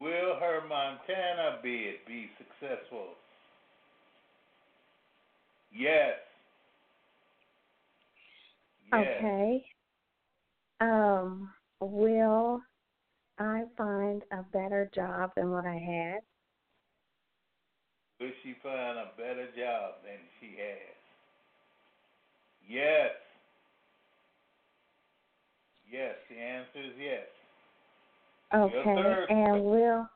Will 0.00 0.36
her 0.38 0.60
Montana 0.68 1.58
bid 1.62 2.04
be 2.06 2.28
successful? 2.36 3.14
Yes. 5.74 6.14
Yes. 8.92 9.06
Okay. 9.22 9.64
Um, 10.80 11.50
will 11.80 12.60
I 13.38 13.64
find 13.76 14.22
a 14.32 14.42
better 14.52 14.90
job 14.94 15.30
than 15.36 15.50
what 15.50 15.64
I 15.64 15.74
had? 15.76 16.20
Will 18.20 18.32
she 18.42 18.54
find 18.62 18.98
a 18.98 19.10
better 19.16 19.46
job 19.56 19.94
than 20.04 20.18
she 20.40 20.56
has? 20.58 20.96
Yes. 22.68 23.10
Yes, 25.90 26.14
the 26.30 26.36
answer 26.36 26.80
is 26.80 26.92
yes. 26.98 27.26
Okay. 28.54 29.14
And 29.28 29.64
will 29.64 30.06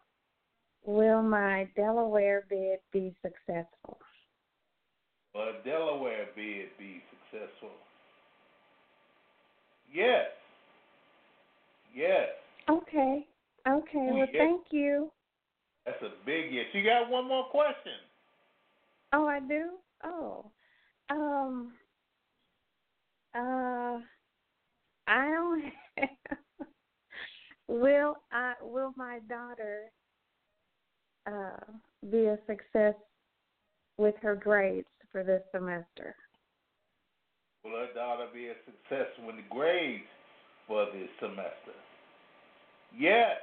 will 0.84 1.22
my 1.22 1.68
Delaware 1.76 2.44
bid 2.48 2.78
be 2.92 3.14
successful? 3.22 3.98
Will 5.36 5.52
Delaware 5.66 6.28
bid 6.34 6.68
be 6.78 7.02
successful? 7.10 7.68
Yes. 9.92 10.28
Yes. 11.94 12.28
Okay. 12.70 13.26
Okay. 13.68 14.08
Well, 14.12 14.26
yeah. 14.32 14.38
thank 14.38 14.62
you. 14.70 15.10
That's 15.84 16.00
a 16.02 16.24
big 16.24 16.52
yes. 16.52 16.64
You 16.72 16.82
got 16.82 17.10
one 17.10 17.28
more 17.28 17.44
question. 17.50 17.92
Oh, 19.12 19.26
I 19.26 19.40
do. 19.40 19.72
Oh, 20.04 20.50
um, 21.10 21.72
uh, 23.34 23.98
I 25.06 25.28
don't. 25.28 25.64
will 27.68 28.16
I? 28.32 28.54
Will 28.62 28.94
my 28.96 29.18
daughter 29.28 29.90
uh, 31.26 31.72
be 32.10 32.24
a 32.24 32.38
success 32.46 32.94
with 33.98 34.14
her 34.22 34.34
grades 34.34 34.86
for 35.12 35.22
this 35.22 35.42
semester? 35.52 36.14
Will 37.64 37.72
her 37.72 37.92
daughter 37.94 38.26
be 38.32 38.48
a 38.48 38.54
success 38.64 39.10
with 39.26 39.36
the 39.36 39.42
grades 39.50 40.04
for 40.66 40.86
this 40.86 41.08
semester? 41.20 41.74
Yes. 42.96 43.38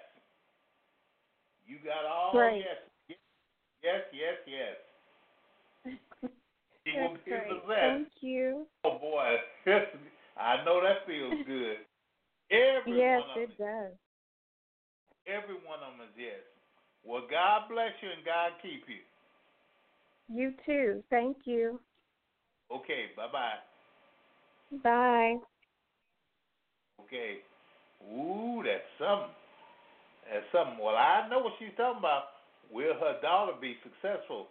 You 1.67 1.78
got 1.84 2.06
all 2.06 2.32
Great. 2.32 2.63
yes. 2.63 3.17
Yes, 3.84 4.02
yes, 4.13 4.38
yes. 4.47 4.76
She 6.84 6.99
will 6.99 7.15
be 7.15 7.32
great. 7.32 7.63
Thank 7.63 8.08
you. 8.19 8.67
Oh 8.84 8.99
boy, 8.99 9.39
I 10.36 10.65
know 10.65 10.84
that 10.84 11.08
feels 11.08 11.39
good. 11.47 11.80
Every 12.52 12.99
yes, 12.99 13.23
it 13.39 13.56
does. 13.58 13.95
every 15.23 15.56
one 15.63 15.80
of 15.80 15.95
them 15.95 16.04
is 16.04 16.12
yes. 16.19 16.43
Well, 17.08 17.23
God 17.32 17.71
bless 17.71 17.95
you 18.04 18.12
and 18.12 18.23
God 18.28 18.60
keep 18.60 18.84
you. 18.91 18.99
You 20.34 20.52
too. 20.65 21.04
Thank 21.12 21.38
you. 21.46 21.80
Okay, 22.74 23.13
bye 23.15 23.28
bye. 23.32 23.62
Bye. 24.84 25.36
Okay. 27.06 27.38
Ooh, 28.10 28.63
that's 28.65 28.82
something. 28.98 29.36
That's 30.26 30.46
something. 30.52 30.84
Well, 30.84 30.96
I 30.96 31.28
know 31.30 31.39
what 31.39 31.54
she's 31.60 31.76
talking 31.78 32.00
about. 32.00 32.34
Will 32.72 32.96
her 33.00 33.22
daughter 33.22 33.54
be 33.62 33.76
successful? 33.84 34.48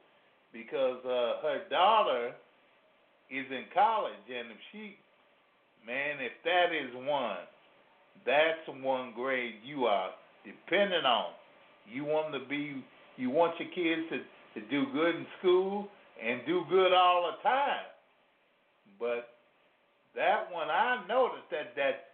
Because 0.53 1.03
uh, 1.05 1.42
her 1.42 1.62
daughter 1.68 2.29
is 3.29 3.47
in 3.51 3.64
college, 3.75 4.23
and 4.29 4.53
if 4.53 4.59
she, 4.71 4.95
man, 5.85 6.21
if 6.21 6.33
that 6.45 6.71
is 6.71 6.95
one, 6.95 7.42
that's 8.25 8.62
one 8.85 9.12
grade 9.16 9.55
you 9.64 9.87
are 9.87 10.11
dependent 10.45 11.07
on. 11.07 11.33
You 11.90 12.05
want 12.05 12.33
to 12.35 12.49
be, 12.49 12.85
you 13.16 13.31
want 13.31 13.59
your 13.59 13.71
kids 13.71 14.09
to 14.11 14.21
to 14.55 14.61
do 14.69 14.87
good 14.93 15.17
in 15.17 15.27
school 15.38 15.88
and 16.23 16.41
do 16.47 16.62
good 16.69 16.93
all 16.93 17.31
the 17.31 17.49
time. 17.49 17.87
But 18.99 19.29
that 20.15 20.53
one, 20.53 20.69
I 20.69 21.05
noticed 21.09 21.51
that 21.51 21.75
that 21.77 22.12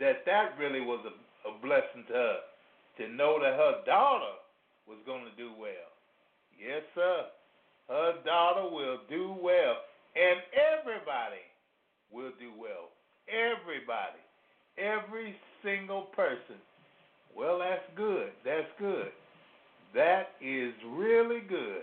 that 0.00 0.24
that 0.26 0.58
really 0.58 0.80
was 0.80 1.04
a, 1.06 1.48
a 1.48 1.52
blessing 1.60 2.04
to 2.08 2.12
her 2.12 2.36
to 2.98 3.08
know 3.12 3.38
that 3.40 3.54
her 3.54 3.84
daughter 3.86 4.34
was 4.88 4.98
going 5.06 5.24
to 5.24 5.34
do 5.36 5.50
well. 5.58 5.90
Yes, 6.58 6.82
sir. 6.94 7.26
Her 7.88 8.14
daughter 8.24 8.70
will 8.70 8.98
do 9.10 9.36
well, 9.40 9.76
and 10.16 10.40
everybody 10.54 11.44
will 12.10 12.32
do 12.38 12.50
well. 12.58 12.90
Everybody, 13.28 14.22
every 14.78 15.34
single 15.62 16.02
person. 16.16 16.60
Well, 17.36 17.58
that's 17.58 17.84
good. 17.96 18.30
That's 18.44 18.68
good. 18.78 19.10
That 19.94 20.30
is 20.40 20.72
really 20.90 21.40
good. 21.48 21.82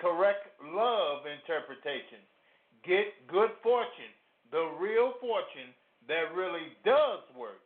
Correct 0.00 0.46
love 0.62 1.26
interpretation. 1.26 2.22
Get 2.86 3.12
good 3.28 3.50
fortune, 3.62 4.14
the 4.50 4.70
real 4.80 5.14
fortune 5.20 5.74
that 6.08 6.32
really 6.34 6.72
does 6.84 7.20
work. 7.36 7.60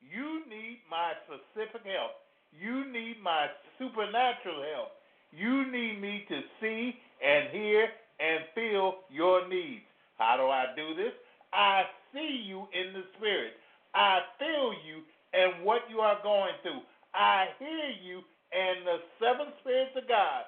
You 0.00 0.46
need 0.46 0.80
my 0.90 1.12
specific 1.26 1.82
help. 1.82 2.14
You 2.52 2.86
need 2.90 3.16
my 3.22 3.48
supernatural 3.78 4.62
help. 4.72 4.92
You 5.32 5.70
need 5.70 6.00
me 6.00 6.24
to 6.28 6.40
see 6.60 6.94
and 7.20 7.50
hear 7.50 7.88
and 8.20 8.44
feel 8.54 9.04
your 9.10 9.48
needs. 9.48 9.84
How 10.16 10.36
do 10.36 10.44
I 10.44 10.66
do 10.74 10.94
this? 10.94 11.12
I 11.52 11.82
see 12.12 12.44
you 12.46 12.66
in 12.72 12.92
the 12.92 13.04
spirit. 13.16 13.52
I 13.94 14.20
feel 14.38 14.72
you 14.86 15.02
and 15.32 15.64
what 15.64 15.82
you 15.90 16.00
are 16.00 16.18
going 16.22 16.54
through. 16.62 16.80
I 17.14 17.46
hear 17.58 17.90
you 18.02 18.20
and 18.52 18.86
the 18.86 18.98
seven 19.20 19.52
spirits 19.60 19.96
of 19.96 20.08
God. 20.08 20.44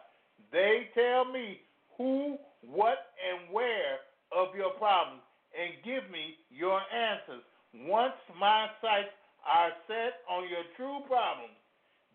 They 0.53 0.91
tell 0.95 1.25
me 1.25 1.61
who, 1.97 2.39
what, 2.63 3.15
and 3.19 3.53
where 3.53 4.03
of 4.35 4.55
your 4.55 4.71
problems 4.79 5.23
and 5.55 5.79
give 5.83 6.11
me 6.11 6.39
your 6.51 6.81
answers. 6.91 7.43
Once 7.87 8.19
my 8.39 8.67
sights 8.83 9.15
are 9.47 9.71
set 9.87 10.23
on 10.29 10.47
your 10.51 10.67
true 10.77 11.07
problems, 11.07 11.55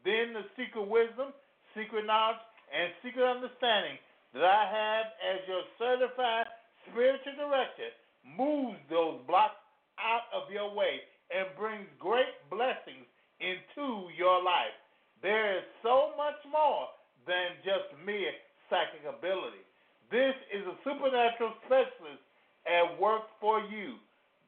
then 0.04 0.36
the 0.36 0.46
secret 0.56 0.88
wisdom, 0.88 1.32
secret 1.74 2.06
knowledge, 2.06 2.44
and 2.72 2.92
secret 3.04 3.26
understanding 3.26 3.98
that 4.34 4.44
I 4.44 4.64
have 4.68 5.06
as 5.24 5.40
your 5.48 5.64
certified 5.80 6.46
spiritual 6.92 7.40
director 7.40 7.90
moves 8.26 8.80
those 8.90 9.24
blocks 9.28 9.60
out 9.98 10.28
of 10.36 10.52
your 10.52 10.74
way 10.76 11.00
and 11.32 11.48
brings 11.58 11.88
great 12.00 12.36
blessings 12.52 13.08
into 13.40 14.12
your 14.14 14.44
life. 14.44 14.76
There 15.24 15.58
is 15.58 15.66
so 15.82 16.14
much 16.18 16.38
more 16.52 16.92
than 17.28 17.58
just 17.66 17.90
mere 18.06 18.34
psychic 18.70 19.04
ability. 19.06 19.62
This 20.10 20.38
is 20.54 20.64
a 20.66 20.78
supernatural 20.86 21.54
specialist 21.66 22.22
at 22.70 22.98
work 23.02 23.30
for 23.42 23.62
you. 23.66 23.98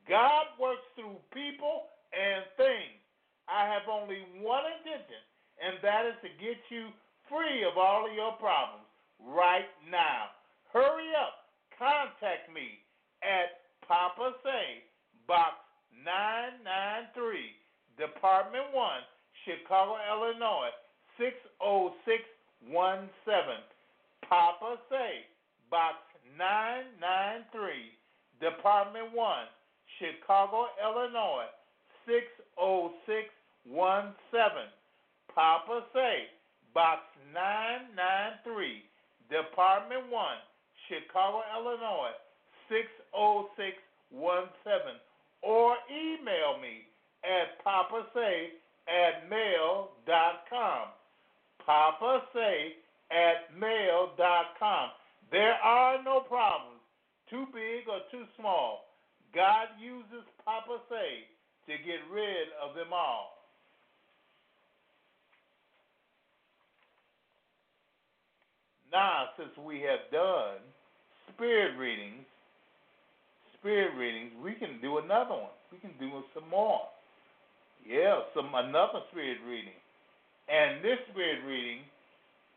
God 0.07 0.53
works 0.61 0.85
through 0.95 1.17
people 1.33 1.89
and 2.13 2.45
things. 2.55 2.97
I 3.49 3.67
have 3.67 3.89
only 3.89 4.23
one 4.39 4.63
intention, 4.79 5.21
and 5.59 5.81
that 5.83 6.05
is 6.07 6.17
to 6.23 6.31
get 6.39 6.59
you 6.69 6.93
free 7.27 7.65
of 7.67 7.75
all 7.75 8.07
of 8.07 8.13
your 8.13 8.35
problems 8.39 8.87
right 9.23 9.67
now. 9.89 10.31
Hurry 10.71 11.11
up. 11.15 11.51
Contact 11.75 12.49
me 12.53 12.81
at 13.23 13.67
Papa 13.85 14.33
Say, 14.43 14.83
Box 15.27 15.55
993, 16.03 17.53
Department 17.97 18.73
1, 18.73 18.91
Chicago, 19.45 19.95
Illinois, 20.09 20.73
oh 21.61 21.93
60617. 22.65 23.61
Papa 24.27 24.75
Say, 24.89 25.23
Box 25.69 25.97
993, 26.37 27.93
Department 28.41 29.13
1, 29.13 29.47
Chicago, 29.99 30.67
Illinois, 30.83 31.45
60617. 32.05 34.67
Papa 35.33 35.83
Say, 35.93 36.27
Box 36.73 37.01
993, 37.33 38.83
Department 39.29 40.09
1, 40.11 40.37
Chicago, 40.87 41.43
Illinois, 41.55 42.11
60617. 42.69 44.99
Or 45.43 45.77
email 45.91 46.57
me 46.59 46.87
at 47.23 47.63
Papa 47.63 48.03
papasay 48.13 48.49
at 48.87 49.29
mail.com. 49.29 50.87
Papasay 51.67 52.79
at 53.11 53.57
mail.com. 53.57 54.89
There 55.31 55.53
are 55.53 56.01
no 56.03 56.21
problems, 56.21 56.79
too 57.29 57.45
big 57.53 57.87
or 57.89 57.99
too 58.11 58.23
small. 58.39 58.85
God 59.35 59.67
uses 59.79 60.23
Papa 60.45 60.79
Say 60.89 61.27
to 61.67 61.73
get 61.83 61.99
rid 62.11 62.47
of 62.63 62.75
them 62.75 62.93
all. 62.93 63.37
Now, 68.91 69.35
since 69.37 69.51
we 69.59 69.81
have 69.81 70.07
done 70.11 70.63
spirit 71.35 71.77
readings, 71.77 72.23
spirit 73.59 73.91
readings, 73.97 74.31
we 74.41 74.53
can 74.53 74.79
do 74.81 74.99
another 74.99 75.35
one. 75.35 75.57
We 75.71 75.77
can 75.79 75.91
do 75.99 76.23
some 76.33 76.47
more. 76.49 76.81
Yeah, 77.85 78.21
some 78.33 78.51
another 78.55 79.03
spirit 79.11 79.37
reading. 79.45 79.75
And 80.49 80.83
this 80.83 80.99
spirit 81.11 81.39
reading 81.45 81.81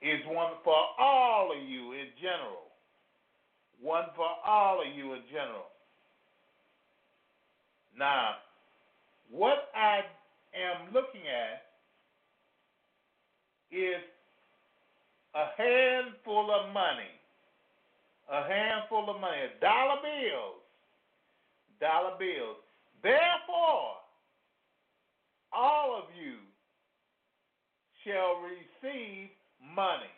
is 0.03 0.21
one 0.27 0.53
for 0.65 0.77
all 0.99 1.53
of 1.53 1.69
you 1.69 1.93
in 1.93 2.07
general. 2.21 2.71
One 3.81 4.05
for 4.17 4.29
all 4.47 4.81
of 4.81 4.97
you 4.97 5.15
in 5.15 5.23
general. 5.33 5.67
Now, 7.99 8.37
what 9.31 9.71
I 9.75 10.01
am 10.55 10.93
looking 10.93 11.23
at 11.27 11.63
is 13.73 14.03
a 15.35 15.47
handful 15.57 16.51
of 16.51 16.73
money. 16.73 17.11
A 18.31 18.43
handful 18.47 19.11
of 19.11 19.21
money. 19.21 19.51
Dollar 19.61 20.01
bills. 20.03 20.63
Dollar 21.81 22.17
bills. 22.19 22.57
Therefore, 23.03 23.99
all 25.53 25.97
of 25.99 26.05
you 26.17 26.37
shall 28.05 28.41
receive 28.43 29.29
money. 29.61 30.11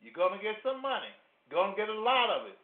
You're 0.00 0.16
going 0.16 0.36
to 0.36 0.42
get 0.42 0.60
some 0.62 0.80
money. 0.80 1.10
You're 1.48 1.60
going 1.60 1.74
to 1.74 1.78
get 1.78 1.88
a 1.88 2.00
lot 2.00 2.30
of 2.30 2.46
it. 2.48 2.58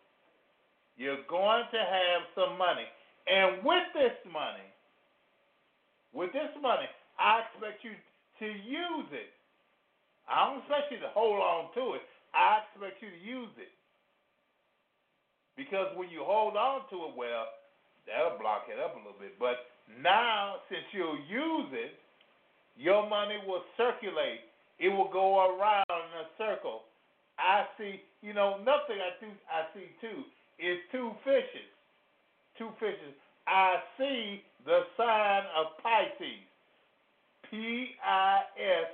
You're 0.97 1.25
going 1.29 1.65
to 1.73 1.81
have 1.81 2.23
some 2.37 2.59
money. 2.59 2.87
And 3.27 3.65
with 3.65 3.87
this 3.95 4.17
money, 4.29 4.69
with 6.13 6.33
this 6.35 6.53
money, 6.61 6.87
I 7.17 7.47
expect 7.49 7.85
you 7.85 7.97
to 8.43 8.49
use 8.49 9.09
it. 9.15 9.31
I 10.29 10.49
don't 10.49 10.61
expect 10.63 10.93
you 10.93 11.01
to 11.01 11.11
hold 11.15 11.41
on 11.41 11.73
to 11.75 11.97
it. 11.99 12.05
I 12.35 12.65
expect 12.67 13.03
you 13.03 13.11
to 13.11 13.21
use 13.21 13.53
it. 13.59 13.73
Because 15.57 15.93
when 15.97 16.09
you 16.09 16.25
hold 16.25 16.57
on 16.57 16.89
to 16.91 16.97
it, 17.09 17.13
well, 17.17 17.47
that'll 18.09 18.41
block 18.41 18.69
it 18.73 18.81
up 18.81 18.97
a 18.97 19.01
little 19.01 19.19
bit. 19.21 19.37
But 19.37 19.69
now, 20.01 20.65
since 20.69 20.85
you'll 20.93 21.21
use 21.29 21.71
it, 21.73 21.93
your 22.77 23.09
money 23.09 23.37
will 23.45 23.63
circulate 23.77 24.49
it 24.83 24.89
will 24.89 25.09
go 25.13 25.47
around 25.47 25.87
in 25.89 26.13
a 26.21 26.29
circle. 26.37 26.83
I 27.39 27.65
see, 27.79 28.03
you 28.21 28.35
know, 28.35 28.59
nothing 28.59 28.99
I 28.99 29.15
do 29.23 29.31
I 29.47 29.71
see 29.73 29.87
two 30.01 30.27
is 30.59 30.79
two 30.91 31.13
fishes. 31.25 31.71
Two 32.59 32.69
fishes. 32.81 33.15
I 33.47 33.77
see 33.97 34.43
the 34.67 34.81
sign 34.97 35.43
of 35.57 35.79
Pisces. 35.83 36.43
P 37.49 37.95
I 38.05 38.41
S 38.59 38.91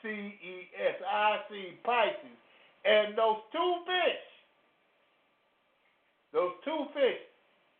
C 0.00 0.08
E 0.08 0.70
S. 0.78 1.02
I 1.10 1.38
see 1.50 1.74
Pisces. 1.84 2.38
And 2.84 3.18
those 3.18 3.42
two 3.52 3.74
fish, 3.86 4.26
those 6.32 6.52
two 6.64 6.86
fish 6.94 7.22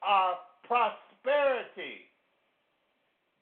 are 0.02 0.34
prosperity. 0.66 2.06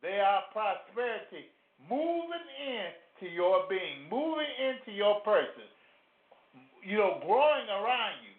They 0.03 0.21
are 0.21 0.43
prosperity. 0.53 1.49
Moving 1.89 2.49
in 2.65 2.89
to 3.21 3.29
your 3.29 3.69
being, 3.69 4.09
moving 4.11 4.49
into 4.57 4.97
your 4.97 5.21
person, 5.21 5.69
you 6.83 6.97
know, 6.97 7.21
growing 7.25 7.69
around 7.69 8.17
you. 8.25 8.35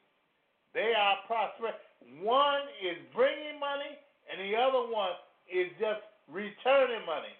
They 0.73 0.93
are 0.97 1.21
prosperous. 1.29 1.77
One 2.21 2.65
is 2.81 2.97
bringing 3.13 3.61
money, 3.61 3.93
and 4.25 4.41
the 4.41 4.57
other 4.57 4.89
one 4.89 5.13
is 5.45 5.69
just 5.77 6.01
returning 6.25 7.05
money. 7.05 7.33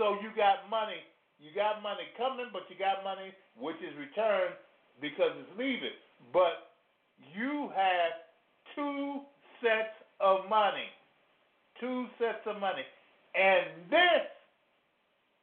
So 0.00 0.16
you 0.24 0.32
got 0.32 0.68
money, 0.72 1.00
you 1.36 1.52
got 1.52 1.84
money 1.84 2.08
coming, 2.16 2.48
but 2.52 2.64
you 2.72 2.76
got 2.80 3.04
money 3.04 3.32
which 3.60 3.76
is 3.84 3.92
returned 4.00 4.56
because 5.00 5.36
it's 5.36 5.52
leaving. 5.58 5.96
But 6.32 6.72
you 7.36 7.68
have 7.76 8.24
two 8.74 9.20
sets 9.60 9.96
of 10.20 10.48
money, 10.48 10.88
two 11.80 12.08
sets 12.18 12.44
of 12.48 12.60
money, 12.60 12.84
and 13.36 13.84
this, 13.92 14.24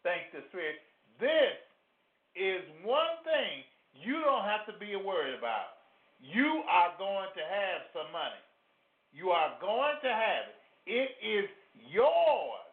thanks 0.02 0.34
to 0.34 0.42
Spirit, 0.50 0.82
this 1.20 1.56
is 2.36 2.62
one 2.84 3.22
thing 3.24 3.64
you 3.94 4.22
don't 4.26 4.46
have 4.46 4.66
to 4.66 4.74
be 4.80 4.96
worried 4.98 5.38
about. 5.38 5.78
You 6.20 6.64
are 6.70 6.92
going 6.98 7.30
to 7.36 7.44
have 7.44 7.88
some 7.94 8.12
money. 8.12 8.42
You 9.14 9.30
are 9.30 9.54
going 9.62 9.96
to 10.02 10.10
have 10.10 10.50
it. 10.50 10.58
It 10.90 11.10
is 11.22 11.50
yours. 11.92 12.68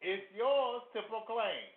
It's 0.00 0.22
yours 0.36 0.82
to 0.94 1.02
proclaim. 1.10 1.68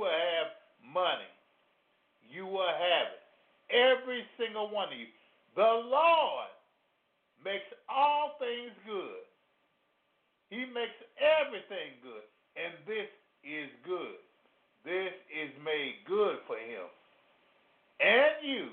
will 0.00 0.08
have 0.08 0.56
money. 0.80 1.28
You 2.24 2.46
will 2.46 2.72
have 2.72 3.12
it. 3.12 3.22
Every 3.68 4.24
single 4.40 4.72
one 4.72 4.88
of 4.88 4.98
you. 4.98 5.06
The 5.54 5.62
Lord 5.62 6.48
makes 7.44 7.68
all 7.88 8.40
things 8.40 8.72
good. 8.88 9.20
He 10.48 10.64
makes 10.72 10.96
everything 11.20 12.00
good. 12.02 12.24
And 12.56 12.72
this 12.88 13.06
is 13.44 13.68
good. 13.84 14.18
This 14.84 15.12
is 15.28 15.52
made 15.62 16.00
good 16.08 16.40
for 16.48 16.56
him. 16.56 16.88
And 18.00 18.40
you, 18.42 18.66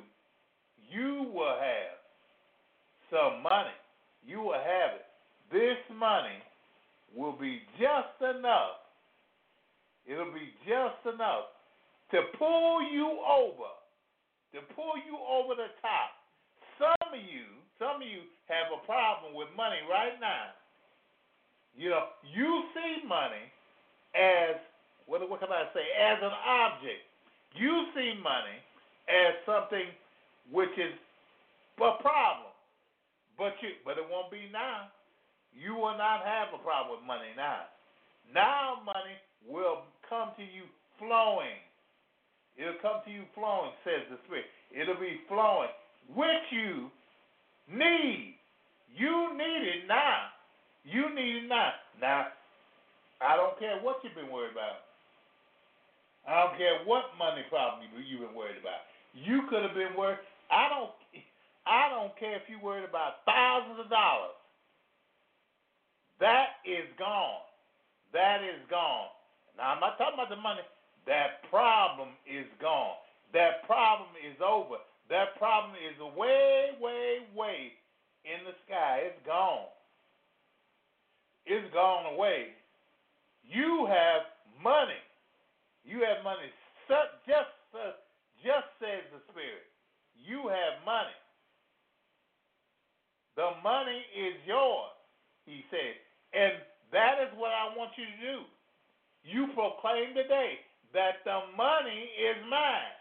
you 0.88 1.30
will 1.36 1.60
have 1.60 2.00
some 3.12 3.44
money. 3.44 3.76
You 4.26 4.40
will 4.42 4.54
have 4.54 4.96
it. 4.96 5.06
This 5.52 5.80
money 5.94 6.44
will 7.16 7.38
be 7.38 7.62
just 7.80 8.20
enough. 8.22 8.84
It'll 10.06 10.34
be 10.34 10.52
just 10.68 11.04
enough 11.08 11.52
to 12.12 12.22
pull 12.38 12.84
you 12.84 13.20
over, 13.28 13.72
to 14.56 14.60
pull 14.76 14.96
you 15.04 15.20
over 15.20 15.56
the 15.56 15.72
top. 15.82 16.16
Some 16.80 17.12
of 17.12 17.20
you, 17.20 17.48
some 17.80 18.00
of 18.02 18.08
you 18.08 18.24
have 18.48 18.72
a 18.72 18.86
problem 18.86 19.36
with 19.36 19.48
money 19.56 19.84
right 19.90 20.16
now. 20.20 20.56
You 21.76 21.92
know, 21.92 22.06
you 22.24 22.64
see 22.74 23.08
money 23.08 23.52
as 24.16 24.56
what, 25.06 25.24
what 25.30 25.40
can 25.40 25.50
I 25.50 25.68
say? 25.74 25.84
As 25.96 26.20
an 26.22 26.36
object. 26.36 27.04
You 27.56 27.88
see 27.96 28.14
money 28.22 28.60
as 29.08 29.34
something 29.46 29.88
which 30.52 30.76
is 30.78 30.94
a 31.80 31.94
problem, 32.02 32.52
but 33.38 33.56
you, 33.62 33.80
but 33.86 33.98
it 33.98 34.06
won't 34.10 34.32
be 34.32 34.50
now. 34.52 34.92
You 35.58 35.74
will 35.74 35.98
not 35.98 36.22
have 36.22 36.54
a 36.54 36.62
problem 36.62 37.02
with 37.02 37.08
money 37.08 37.34
now. 37.34 37.66
Now 38.34 38.78
money 38.86 39.18
will 39.50 39.90
come 40.06 40.38
to 40.38 40.46
you 40.46 40.70
flowing. 41.02 41.58
It'll 42.58 42.82
come 42.82 43.02
to 43.06 43.12
you 43.12 43.26
flowing, 43.34 43.74
says 43.84 44.06
the 44.10 44.18
Spirit. 44.26 44.46
It'll 44.70 45.02
be 45.02 45.22
flowing, 45.30 45.74
which 46.14 46.46
you 46.54 46.90
need. 47.70 48.38
You 48.94 49.34
need 49.38 49.64
it 49.66 49.82
now. 49.88 50.34
You 50.86 51.14
need 51.14 51.46
it 51.46 51.48
now. 51.50 51.74
Now, 52.02 52.28
I 53.22 53.36
don't 53.38 53.58
care 53.60 53.82
what 53.82 54.02
you've 54.04 54.18
been 54.18 54.30
worried 54.30 54.54
about. 54.54 54.86
I 56.28 56.46
don't 56.46 56.58
care 56.58 56.84
what 56.86 57.14
money 57.18 57.42
problem 57.50 57.88
you, 57.88 58.04
you've 58.04 58.26
been 58.26 58.36
worried 58.36 58.60
about. 58.60 58.86
You 59.16 59.48
could 59.50 59.64
have 59.64 59.74
been 59.74 59.98
worried. 59.98 60.22
I 60.52 60.70
don't. 60.70 60.94
I 61.68 61.92
don't 61.92 62.16
care 62.16 62.40
if 62.40 62.48
you're 62.48 62.64
worried 62.64 62.88
about 62.88 63.28
thousands 63.28 63.80
of 63.84 63.92
dollars. 63.92 64.37
That 66.20 66.62
is 66.66 66.88
gone. 66.98 67.46
That 68.14 68.42
is 68.42 68.62
gone. 68.70 69.10
Now 69.58 69.74
I'm 69.74 69.80
not 69.80 69.98
talking 69.98 70.16
about 70.16 70.30
the 70.30 70.42
money. 70.42 70.62
That 71.06 71.44
problem 71.50 72.10
is 72.26 72.46
gone. 72.60 72.98
That 73.34 73.66
problem 73.66 74.10
is 74.20 74.36
over. 74.42 74.82
That 75.10 75.38
problem 75.38 75.72
is 75.80 75.96
way, 76.18 76.76
way, 76.82 77.24
way 77.36 77.72
in 78.26 78.44
the 78.44 78.56
sky. 78.68 79.08
It's 79.08 79.26
gone. 79.26 79.72
It's 81.46 81.72
gone 81.74 82.14
away. 82.14 82.52
You 83.48 83.88
have 83.88 84.28
money. 84.62 85.00
You 85.86 86.04
have 86.04 86.24
money. 86.24 86.52
Just, 86.90 87.56
uh, 87.72 87.96
just 88.44 88.68
says 88.80 89.08
the 89.16 89.24
Spirit. 89.32 89.64
You 90.20 90.52
have 90.52 90.84
money. 90.84 91.16
The 93.36 93.52
money 93.64 94.04
is 94.18 94.36
yours, 94.46 94.92
he 95.46 95.64
said. 95.70 95.96
And 96.34 96.54
that 96.92 97.20
is 97.24 97.32
what 97.38 97.52
I 97.52 97.76
want 97.76 97.92
you 97.98 98.06
to 98.06 98.18
do. 98.20 98.38
You 99.24 99.52
proclaim 99.54 100.16
today 100.16 100.60
that 100.94 101.24
the 101.26 101.52
money 101.56 102.10
is 102.16 102.38
mine. 102.50 102.96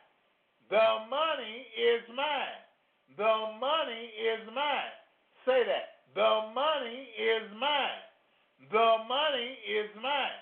The 0.70 1.06
money 1.08 1.66
is 1.78 2.02
mine. 2.10 2.60
The 3.16 3.54
money 3.60 4.10
is 4.18 4.42
mine. 4.54 4.94
Say 5.46 5.62
that. 5.64 6.02
The 6.14 6.50
money 6.54 7.08
is 7.14 7.46
mine. 7.58 8.02
The 8.72 8.96
money 9.06 9.58
is 9.62 9.90
mine. 10.02 10.40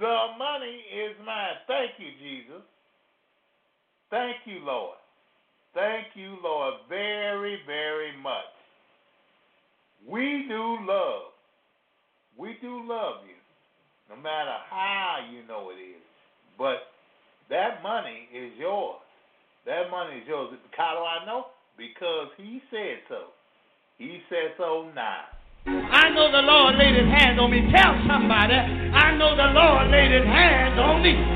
The 0.00 0.34
money 0.38 0.82
is 0.90 1.14
mine. 1.24 1.62
Thank 1.68 1.92
you, 1.98 2.10
Jesus. 2.18 2.62
Thank 4.10 4.36
you, 4.44 4.64
Lord. 4.64 4.96
Thank 5.74 6.08
you, 6.14 6.36
Lord, 6.42 6.74
very, 6.88 7.60
very 7.66 8.12
much. 8.20 8.52
We 10.06 10.44
do 10.48 10.78
love. 10.82 11.32
We 12.36 12.56
do 12.60 12.82
love 12.88 13.24
you, 13.26 13.36
no 14.10 14.20
matter 14.20 14.56
how 14.68 15.18
you 15.30 15.46
know 15.46 15.70
it 15.70 15.80
is. 15.80 16.02
But 16.58 16.88
that 17.48 17.82
money 17.82 18.28
is 18.34 18.52
yours. 18.58 19.00
Money 20.22 20.28
yours. 20.28 20.58
How 20.76 20.94
do 20.94 21.02
I 21.02 21.26
know? 21.26 21.46
Because 21.76 22.28
he 22.36 22.60
said 22.70 23.02
so. 23.08 23.32
He 23.98 24.20
said 24.28 24.54
so 24.58 24.90
now. 24.94 25.24
I 25.66 26.10
know 26.10 26.30
the 26.30 26.42
Lord 26.42 26.74
laid 26.76 26.94
his 26.94 27.06
hands 27.06 27.38
on 27.38 27.50
me. 27.50 27.62
Tell 27.70 27.94
somebody, 28.06 28.54
I 28.54 29.16
know 29.16 29.36
the 29.36 29.50
Lord 29.54 29.90
laid 29.90 30.10
his 30.10 30.26
hands 30.26 30.78
on 30.78 31.02
me. 31.02 31.31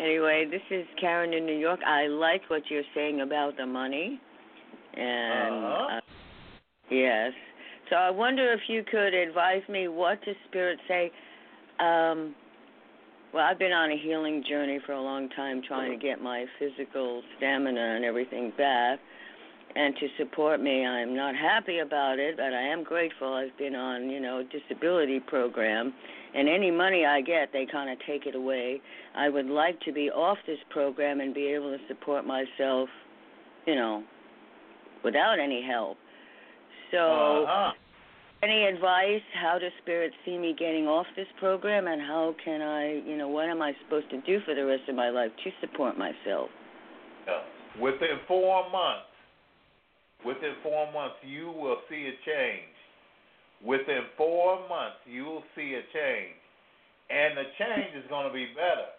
anyway, 0.00 0.46
this 0.50 0.62
is 0.70 0.86
Karen 1.00 1.32
in 1.34 1.46
New 1.46 1.58
York. 1.58 1.80
I 1.86 2.06
like 2.06 2.42
what 2.48 2.62
you're 2.70 2.82
saying 2.94 3.20
about 3.20 3.56
the 3.56 3.66
money. 3.66 4.20
And 4.94 5.64
Uh-huh. 5.64 5.96
uh, 5.96 6.00
yes. 6.90 7.32
So 7.90 7.96
I 7.96 8.10
wonder 8.10 8.52
if 8.52 8.68
you 8.68 8.82
could 8.90 9.14
advise 9.14 9.62
me 9.68 9.88
what 9.88 10.24
does 10.24 10.36
spirit 10.48 10.78
say 10.88 11.10
um 11.78 12.34
well, 13.34 13.44
I've 13.44 13.58
been 13.58 13.72
on 13.72 13.90
a 13.90 13.96
healing 13.98 14.42
journey 14.48 14.78
for 14.86 14.92
a 14.92 15.00
long 15.02 15.28
time 15.30 15.60
trying 15.66 15.90
to 15.90 15.98
get 15.98 16.22
my 16.22 16.46
physical 16.58 17.22
stamina 17.36 17.96
and 17.96 18.04
everything 18.04 18.52
back. 18.56 18.98
And 19.76 19.94
to 19.96 20.08
support 20.16 20.62
me, 20.62 20.86
I'm 20.86 21.14
not 21.14 21.36
happy 21.36 21.80
about 21.80 22.18
it, 22.18 22.38
but 22.38 22.54
I 22.54 22.62
am 22.62 22.82
grateful. 22.82 23.34
I've 23.34 23.56
been 23.58 23.74
on, 23.74 24.08
you 24.08 24.20
know, 24.20 24.42
disability 24.42 25.20
program, 25.20 25.92
and 26.34 26.48
any 26.48 26.70
money 26.70 27.04
I 27.04 27.20
get, 27.20 27.52
they 27.52 27.66
kind 27.70 27.90
of 27.90 27.98
take 28.06 28.24
it 28.24 28.34
away. 28.34 28.80
I 29.14 29.28
would 29.28 29.46
like 29.46 29.78
to 29.82 29.92
be 29.92 30.10
off 30.10 30.38
this 30.46 30.58
program 30.70 31.20
and 31.20 31.34
be 31.34 31.48
able 31.48 31.76
to 31.76 31.78
support 31.88 32.26
myself, 32.26 32.88
you 33.66 33.74
know, 33.74 34.02
without 35.04 35.38
any 35.38 35.62
help. 35.62 35.98
So, 36.90 37.44
Uh-huh. 37.44 37.72
any 38.42 38.64
advice? 38.64 39.22
How 39.34 39.58
does 39.58 39.72
Spirit 39.82 40.12
see 40.24 40.38
me 40.38 40.54
getting 40.54 40.88
off 40.88 41.06
this 41.16 41.28
program, 41.38 41.86
and 41.86 42.00
how 42.00 42.34
can 42.42 42.62
I, 42.62 42.94
you 43.04 43.18
know, 43.18 43.28
what 43.28 43.50
am 43.50 43.60
I 43.60 43.74
supposed 43.84 44.08
to 44.08 44.22
do 44.22 44.40
for 44.40 44.54
the 44.54 44.64
rest 44.64 44.88
of 44.88 44.94
my 44.94 45.10
life 45.10 45.32
to 45.44 45.52
support 45.60 45.98
myself? 45.98 46.48
Yeah. 47.26 47.42
Within 47.78 48.20
four 48.26 48.70
months, 48.70 49.04
within 50.26 50.58
four 50.62 50.90
months, 50.92 51.16
you 51.22 51.46
will 51.46 51.78
see 51.88 52.10
a 52.10 52.16
change. 52.26 52.74
Within 53.64 54.10
four 54.18 54.68
months, 54.68 54.98
you 55.06 55.24
will 55.24 55.46
see 55.54 55.78
a 55.78 55.84
change. 55.94 56.36
And 57.08 57.38
the 57.38 57.46
change 57.56 57.94
is 57.94 58.04
going 58.10 58.26
to 58.26 58.34
be 58.34 58.50
better. 58.58 58.90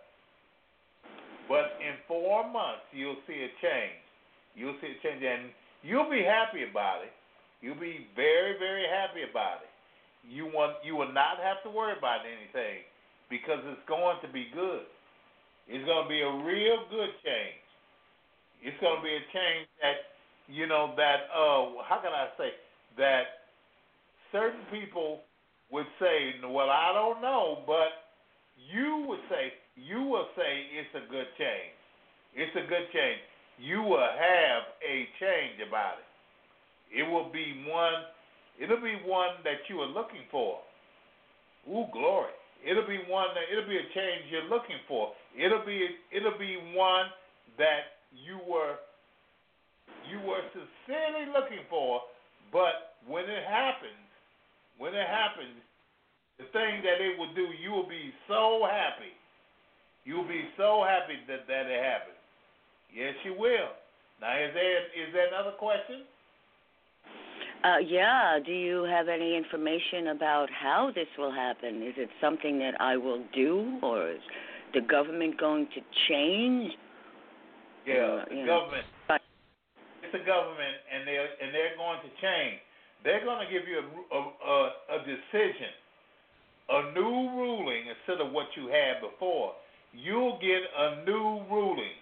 But 1.51 1.75
in 1.84 1.99
four 2.07 2.47
months, 2.47 2.88
you'll 2.91 3.19
see 3.28 3.43
a 3.43 3.51
change. 3.59 3.99
You'll 4.55 4.80
see 4.80 4.95
a 4.95 4.99
change, 5.03 5.21
and 5.23 5.51
you'll 5.84 6.09
be 6.09 6.23
happy 6.23 6.63
about 6.63 7.03
it. 7.03 7.11
You'll 7.61 7.80
be 7.80 8.07
very, 8.15 8.57
very 8.57 8.88
happy 8.88 9.28
about 9.30 9.63
it. 9.63 9.71
You 10.28 10.47
want, 10.47 10.80
you 10.84 10.95
will 10.95 11.11
not 11.13 11.39
have 11.39 11.63
to 11.63 11.69
worry 11.69 11.95
about 11.97 12.28
anything 12.28 12.84
because 13.30 13.59
it's 13.63 13.84
going 13.88 14.19
to 14.23 14.30
be 14.32 14.47
good. 14.51 14.88
It's 15.67 15.84
going 15.84 16.03
to 16.03 16.09
be 16.09 16.23
a 16.23 16.34
real 16.43 16.88
good 16.91 17.11
change. 17.23 17.63
It's 18.63 18.75
going 18.80 18.99
to 18.99 19.03
be 19.03 19.15
a 19.15 19.23
change 19.32 19.67
that, 19.84 20.16
you 20.48 20.68
know, 20.68 20.93
that, 20.95 21.28
uh, 21.34 21.84
how 21.88 22.00
can 22.02 22.12
I 22.12 22.28
say, 22.38 22.50
that 22.98 23.24
certain 24.32 24.62
people 24.72 25.22
would 25.72 25.86
say, 26.00 26.36
well, 26.43 26.70
I 26.70 26.91
don't 26.93 27.22
know, 27.22 27.64
but 27.68 27.91
you 28.56 29.06
would 29.08 29.20
say, 29.30 29.54
you 29.76 30.04
will 30.04 30.28
say 30.36 30.66
it's 30.74 30.95
a 30.95 31.12
good 31.12 31.28
change. 31.38 31.76
It's 32.34 32.56
a 32.56 32.68
good 32.68 32.88
change. 32.93 33.20
You 33.60 33.82
will 33.82 34.00
have 34.00 34.64
a 34.82 35.08
change 35.20 35.62
about 35.68 36.00
it. 36.00 36.08
It 36.89 37.04
will 37.04 37.32
be 37.32 37.66
one, 37.68 38.08
it'll 38.62 38.82
be 38.82 38.95
one 39.06 39.43
that 39.43 39.68
you 39.68 39.80
are 39.82 39.91
looking 39.91 40.24
for. 40.32 40.60
Ooh, 41.68 41.86
glory. 41.91 42.32
It'll 42.64 42.88
be 42.88 43.00
one 43.10 43.28
that 43.36 43.45
it'll 43.52 43.70
be 43.70 43.78
a 43.78 43.89
change 43.93 44.32
you're 44.32 44.50
looking 44.50 44.82
for. 44.88 45.14
It'll 45.38 45.66
be 45.66 45.78
it'll 46.10 46.39
be 46.39 46.58
one 46.74 47.06
that 47.58 48.02
you 48.16 48.39
were 48.50 48.82
you 50.10 50.20
were 50.24 50.42
sincerely 50.54 51.28
looking 51.32 51.64
for, 51.70 52.02
but 52.52 52.96
when 53.08 53.26
it 53.26 53.44
happens, 53.44 54.00
when 54.78 54.94
it 54.94 55.08
happens, 55.08 55.58
the 56.38 56.46
thing 56.54 56.86
that 56.86 57.02
it 57.02 57.18
will 57.18 57.34
do, 57.34 57.50
you 57.60 57.72
will 57.72 57.90
be 57.90 58.14
so 58.28 58.68
happy. 58.70 59.14
You'll 60.06 60.28
be 60.28 60.44
so 60.56 60.86
happy 60.88 61.20
that 61.28 61.48
that 61.48 61.66
it 61.66 61.84
happened. 61.84 62.16
Yes, 62.94 63.14
you 63.26 63.34
will. 63.34 63.74
Now, 64.22 64.38
is 64.38 64.54
there 64.54 64.86
is 64.96 65.14
there 65.14 65.28
another 65.28 65.52
question? 65.58 66.04
Uh, 67.64 67.80
yeah. 67.80 68.40
Do 68.46 68.52
you 68.52 68.84
have 68.84 69.08
any 69.08 69.36
information 69.36 70.08
about 70.08 70.48
how 70.50 70.92
this 70.94 71.08
will 71.18 71.32
happen? 71.34 71.82
Is 71.82 71.96
it 71.98 72.10
something 72.22 72.60
that 72.60 72.80
I 72.80 72.98
will 72.98 73.24
do, 73.34 73.80
or 73.82 74.12
is 74.12 74.22
the 74.74 74.82
government 74.82 75.40
going 75.40 75.68
to 75.74 75.82
change? 76.08 76.74
Yeah, 77.86 77.94
Uh, 77.96 78.26
the 78.30 78.36
you 78.36 78.46
know. 78.46 78.70
Government. 80.26 80.26
The 80.26 80.26
government, 80.26 80.78
and 80.93 81.01
they're 81.07 81.32
and 81.41 81.49
they're 81.53 81.78
going 81.78 81.99
to 82.01 82.11
change. 82.22 82.59
They're 83.03 83.24
going 83.24 83.41
to 83.45 83.49
give 83.51 83.68
you 83.68 83.82
a 83.82 83.86
a, 83.86 84.22
a, 84.22 84.57
a 84.95 84.99
decision, 85.05 85.74
a 86.70 86.80
new 86.93 87.15
ruling 87.38 87.89
instead 87.91 88.24
of 88.26 88.34
what 88.34 88.47
you 88.55 88.68
had 88.72 89.01
before. 89.01 89.53
You'll 89.93 90.39
get 90.39 90.61
a 90.61 91.05
new 91.05 91.45
ruling, 91.49 91.97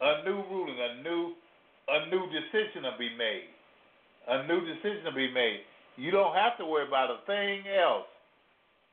a 0.00 0.24
new 0.24 0.40
ruling, 0.48 0.78
a 0.78 1.02
new 1.02 1.34
a 1.88 1.98
new 2.12 2.24
decision 2.28 2.84
will 2.84 2.98
be 2.98 3.12
made. 3.16 3.48
A 4.28 4.46
new 4.46 4.60
decision 4.60 5.04
will 5.04 5.16
be 5.16 5.32
made. 5.32 5.64
You 5.96 6.10
don't 6.10 6.34
have 6.36 6.56
to 6.58 6.66
worry 6.66 6.86
about 6.86 7.10
a 7.10 7.24
thing 7.26 7.64
else 7.66 8.06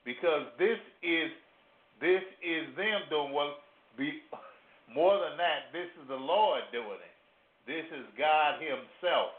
because 0.06 0.48
this 0.58 0.80
is 1.04 1.30
this 2.02 2.24
is 2.44 2.76
them 2.76 3.08
doing 3.10 3.32
what 3.32 3.64
be 3.98 4.20
more 4.96 5.20
than 5.20 5.38
that, 5.40 5.55
is 7.96 8.08
Lord 8.20 8.60
doing 8.60 8.80
it. 8.80 8.86
This 8.86 8.86
is 8.86 8.88
God 9.04 9.04
Himself 9.04 9.32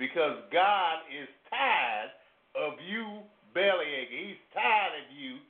because 0.00 0.36
God 0.52 0.96
is 1.12 1.28
tired 1.48 2.10
of 2.56 2.80
you 2.88 3.20
belly 3.54 3.88
aching. 3.92 4.32
He's 4.32 4.42
tired 4.56 4.96
of 5.04 5.06
you 5.12 5.40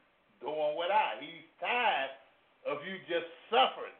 doing 0.43 0.75
without. 0.79 1.23
He's 1.23 1.47
tired 1.63 2.11
of 2.67 2.83
you 2.87 2.99
just 3.07 3.31
suffering, 3.51 3.95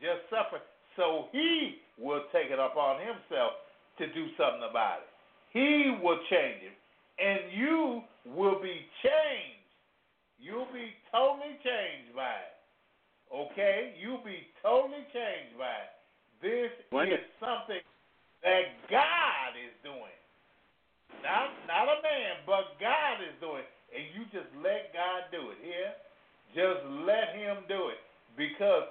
just 0.00 0.24
suffering. 0.32 0.64
So 0.96 1.28
he 1.32 1.80
will 2.00 2.24
take 2.32 2.50
it 2.50 2.58
upon 2.58 3.00
himself 3.00 3.52
to 3.98 4.08
do 4.12 4.32
something 4.36 4.64
about 4.68 5.04
it. 5.04 5.08
He 5.52 5.96
will 6.02 6.20
change 6.28 6.64
it, 6.64 6.76
and 7.20 7.52
you 7.52 8.02
will 8.32 8.60
be 8.60 8.88
changed. 9.04 9.68
You'll 10.40 10.72
be 10.72 10.92
totally 11.12 11.56
changed 11.62 12.16
by 12.16 12.32
it. 12.32 12.56
Okay? 13.32 13.94
You'll 14.00 14.24
be 14.24 14.48
totally 14.64 15.04
changed 15.12 15.56
by 15.60 15.76
it. 15.86 15.92
This 16.42 16.74
Wonderful. 16.90 17.22
is 17.22 17.24
something 17.38 17.82
that 18.42 18.66
God 18.90 19.54
is 19.54 19.70
doing. 19.86 20.18
Not 21.22 21.54
not 21.70 21.86
a 21.86 22.02
man, 22.02 22.42
but 22.44 22.74
God 22.82 23.22
is 23.22 23.34
doing. 23.38 23.62
And 23.94 24.02
you 24.10 24.26
just 24.34 24.50
let 24.58 24.90
God 24.90 25.30
do 25.30 25.54
it. 25.54 25.58
Here, 25.62 25.94
just 26.50 26.82
let 27.06 27.38
Him 27.38 27.62
do 27.70 27.94
it 27.94 28.02
because 28.34 28.90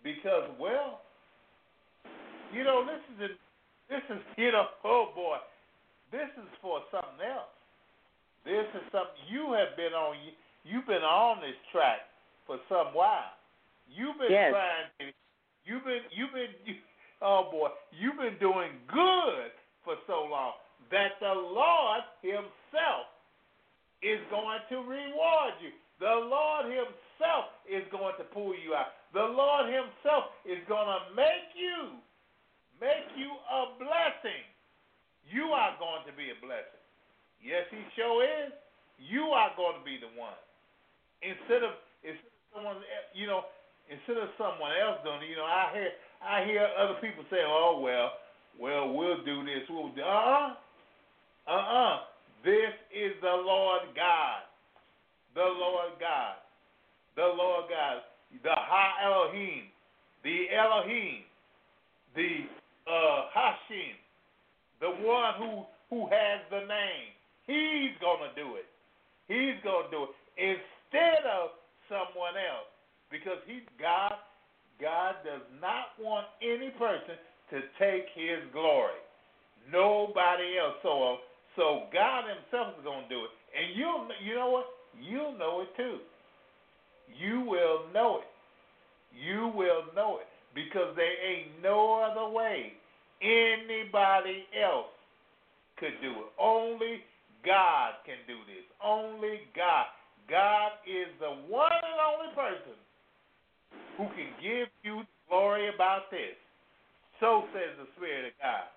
because 0.00 0.48
well, 0.56 1.04
you 2.56 2.64
know 2.64 2.88
this 2.88 3.04
is 3.12 3.18
a, 3.20 3.30
this 3.92 4.04
is 4.08 4.22
you 4.40 4.50
know 4.50 4.72
oh 4.84 5.12
boy, 5.14 5.36
this 6.10 6.30
is 6.40 6.48
for 6.64 6.80
something 6.90 7.20
else. 7.20 7.52
This 8.48 8.64
is 8.72 8.84
something 8.88 9.20
you 9.28 9.52
have 9.52 9.76
been 9.76 9.92
on. 9.92 10.16
You've 10.64 10.86
been 10.88 11.04
on 11.04 11.40
this 11.44 11.58
track 11.70 12.08
for 12.46 12.56
some 12.68 12.96
while. 12.96 13.36
You've 13.92 14.16
been 14.16 14.32
Yes. 14.32 14.56
trying 14.56 14.88
to. 15.04 15.12
You've 15.68 15.84
been 15.84 16.08
you've 16.08 16.32
been 16.32 16.56
you, 16.64 16.80
oh 17.20 17.52
boy, 17.52 17.68
you've 17.92 18.16
been 18.16 18.40
doing 18.40 18.72
good 18.88 19.52
for 19.84 20.00
so 20.08 20.24
long 20.24 20.56
that 20.88 21.20
the 21.20 21.36
Lord 21.36 22.00
Himself 22.24 23.12
is 24.00 24.16
going 24.32 24.64
to 24.72 24.76
reward 24.80 25.60
you. 25.60 25.76
The 26.00 26.16
Lord 26.24 26.72
Himself 26.72 27.52
is 27.68 27.84
going 27.92 28.16
to 28.16 28.24
pull 28.32 28.56
you 28.56 28.72
out. 28.72 28.96
The 29.12 29.28
Lord 29.28 29.68
Himself 29.68 30.32
is 30.48 30.64
going 30.64 30.88
to 30.88 31.00
make 31.12 31.52
you 31.52 32.00
make 32.80 33.12
you 33.18 33.28
a 33.28 33.76
blessing. 33.76 34.40
You 35.28 35.52
are 35.52 35.76
going 35.76 36.08
to 36.08 36.14
be 36.16 36.32
a 36.32 36.38
blessing. 36.40 36.80
Yes, 37.44 37.68
He 37.68 37.84
sure 37.92 38.24
is. 38.24 38.56
You 38.96 39.36
are 39.36 39.52
going 39.52 39.76
to 39.76 39.84
be 39.84 40.00
the 40.00 40.08
one. 40.16 40.38
Instead 41.20 41.60
of 41.60 41.76
instead 42.00 42.24
of 42.24 42.48
someone, 42.56 42.80
eh, 42.80 43.04
you 43.12 43.28
know, 43.28 43.44
instead 43.88 44.20
of 44.20 44.28
someone 44.36 44.72
else 44.76 45.00
doing 45.04 45.24
it, 45.24 45.30
you 45.32 45.36
know, 45.36 45.48
I 45.48 45.72
hear 45.72 45.90
I 46.20 46.44
hear 46.44 46.64
other 46.78 47.00
people 47.00 47.24
say, 47.30 47.42
"Oh 47.44 47.80
well, 47.82 48.12
well 48.60 48.92
we'll 48.92 49.24
do 49.24 49.44
this, 49.44 49.64
we'll 49.68 49.92
do." 49.92 50.02
Uh 50.02 50.54
uh, 51.48 51.50
uh 51.50 51.52
uh. 51.52 51.98
This 52.44 52.72
is 52.94 53.12
the 53.20 53.34
Lord 53.34 53.82
God, 53.96 54.46
the 55.34 55.42
Lord 55.42 55.98
God, 55.98 56.36
the 57.16 57.26
Lord 57.26 57.64
God, 57.68 58.04
the 58.42 58.54
Ha 58.54 58.84
Elohim, 59.04 59.64
the 60.22 60.46
Elohim, 60.54 61.24
the 62.14 62.46
uh, 62.86 63.26
Hashem, 63.34 63.96
the 64.80 64.90
one 65.02 65.34
who 65.38 65.64
who 65.90 66.06
has 66.06 66.40
the 66.50 66.60
name. 66.68 67.10
He's 67.46 67.96
gonna 68.00 68.30
do 68.36 68.56
it. 68.56 68.68
He's 69.26 69.56
gonna 69.64 69.88
do 69.90 70.04
it 70.04 70.10
instead 70.36 71.24
of 71.24 71.50
someone 71.88 72.36
else 72.36 72.67
because 73.10 73.38
he's 73.46 73.66
God. 73.80 74.14
God 74.80 75.16
does 75.24 75.42
not 75.60 75.98
want 75.98 76.26
any 76.40 76.70
person 76.70 77.18
to 77.50 77.60
take 77.78 78.06
His 78.14 78.38
glory. 78.52 78.98
Nobody 79.70 80.58
else. 80.58 80.78
So, 80.82 81.02
uh, 81.02 81.16
so 81.56 81.82
God 81.92 82.24
Himself 82.28 82.78
is 82.78 82.84
gonna 82.84 83.08
do 83.08 83.24
it, 83.24 83.32
and 83.56 83.76
you'll, 83.76 84.06
you 84.24 84.34
know 84.34 84.50
what? 84.50 84.66
You'll 85.00 85.36
know 85.36 85.62
it 85.62 85.74
too. 85.76 85.98
You 87.18 87.40
will 87.40 87.90
know 87.92 88.20
it. 88.22 88.30
You 89.12 89.50
will 89.54 89.82
know 89.96 90.20
it 90.20 90.28
because 90.54 90.94
there 90.96 91.16
ain't 91.26 91.62
no 91.62 91.98
other 91.98 92.28
way 92.32 92.72
anybody 93.22 94.46
else 94.54 94.92
could 95.78 95.98
do 96.00 96.10
it. 96.10 96.30
Only 96.38 97.02
God 97.44 97.94
can 98.06 98.18
do 98.26 98.36
this. 98.46 98.64
Only 98.84 99.40
God. 99.56 99.86
God 100.28 100.72
is 100.86 101.08
the 101.18 101.32
one 101.48 101.72
and 101.72 101.98
only 101.98 102.34
person 102.34 102.76
who 103.98 104.06
can 104.14 104.30
give 104.40 104.70
you 104.86 105.02
glory 105.28 105.68
about 105.74 106.08
this. 106.10 106.38
So 107.18 107.44
says 107.52 107.74
the 107.76 107.90
Spirit 107.98 108.30
of 108.30 108.34
God. 108.38 108.70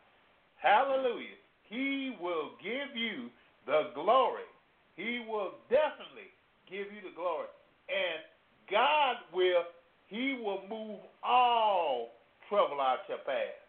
Hallelujah. 0.58 1.38
He 1.70 2.18
will 2.20 2.58
give 2.58 2.98
you 2.98 3.30
the 3.70 3.94
glory. 3.94 4.50
He 4.98 5.24
will 5.30 5.62
definitely 5.70 6.34
give 6.66 6.90
you 6.90 7.06
the 7.06 7.14
glory. 7.16 7.48
And 7.86 8.26
God 8.70 9.22
will, 9.32 9.70
He 10.10 10.42
will 10.42 10.66
move 10.66 11.00
all 11.24 12.10
trouble 12.50 12.82
out 12.82 13.06
your 13.08 13.22
path. 13.22 13.62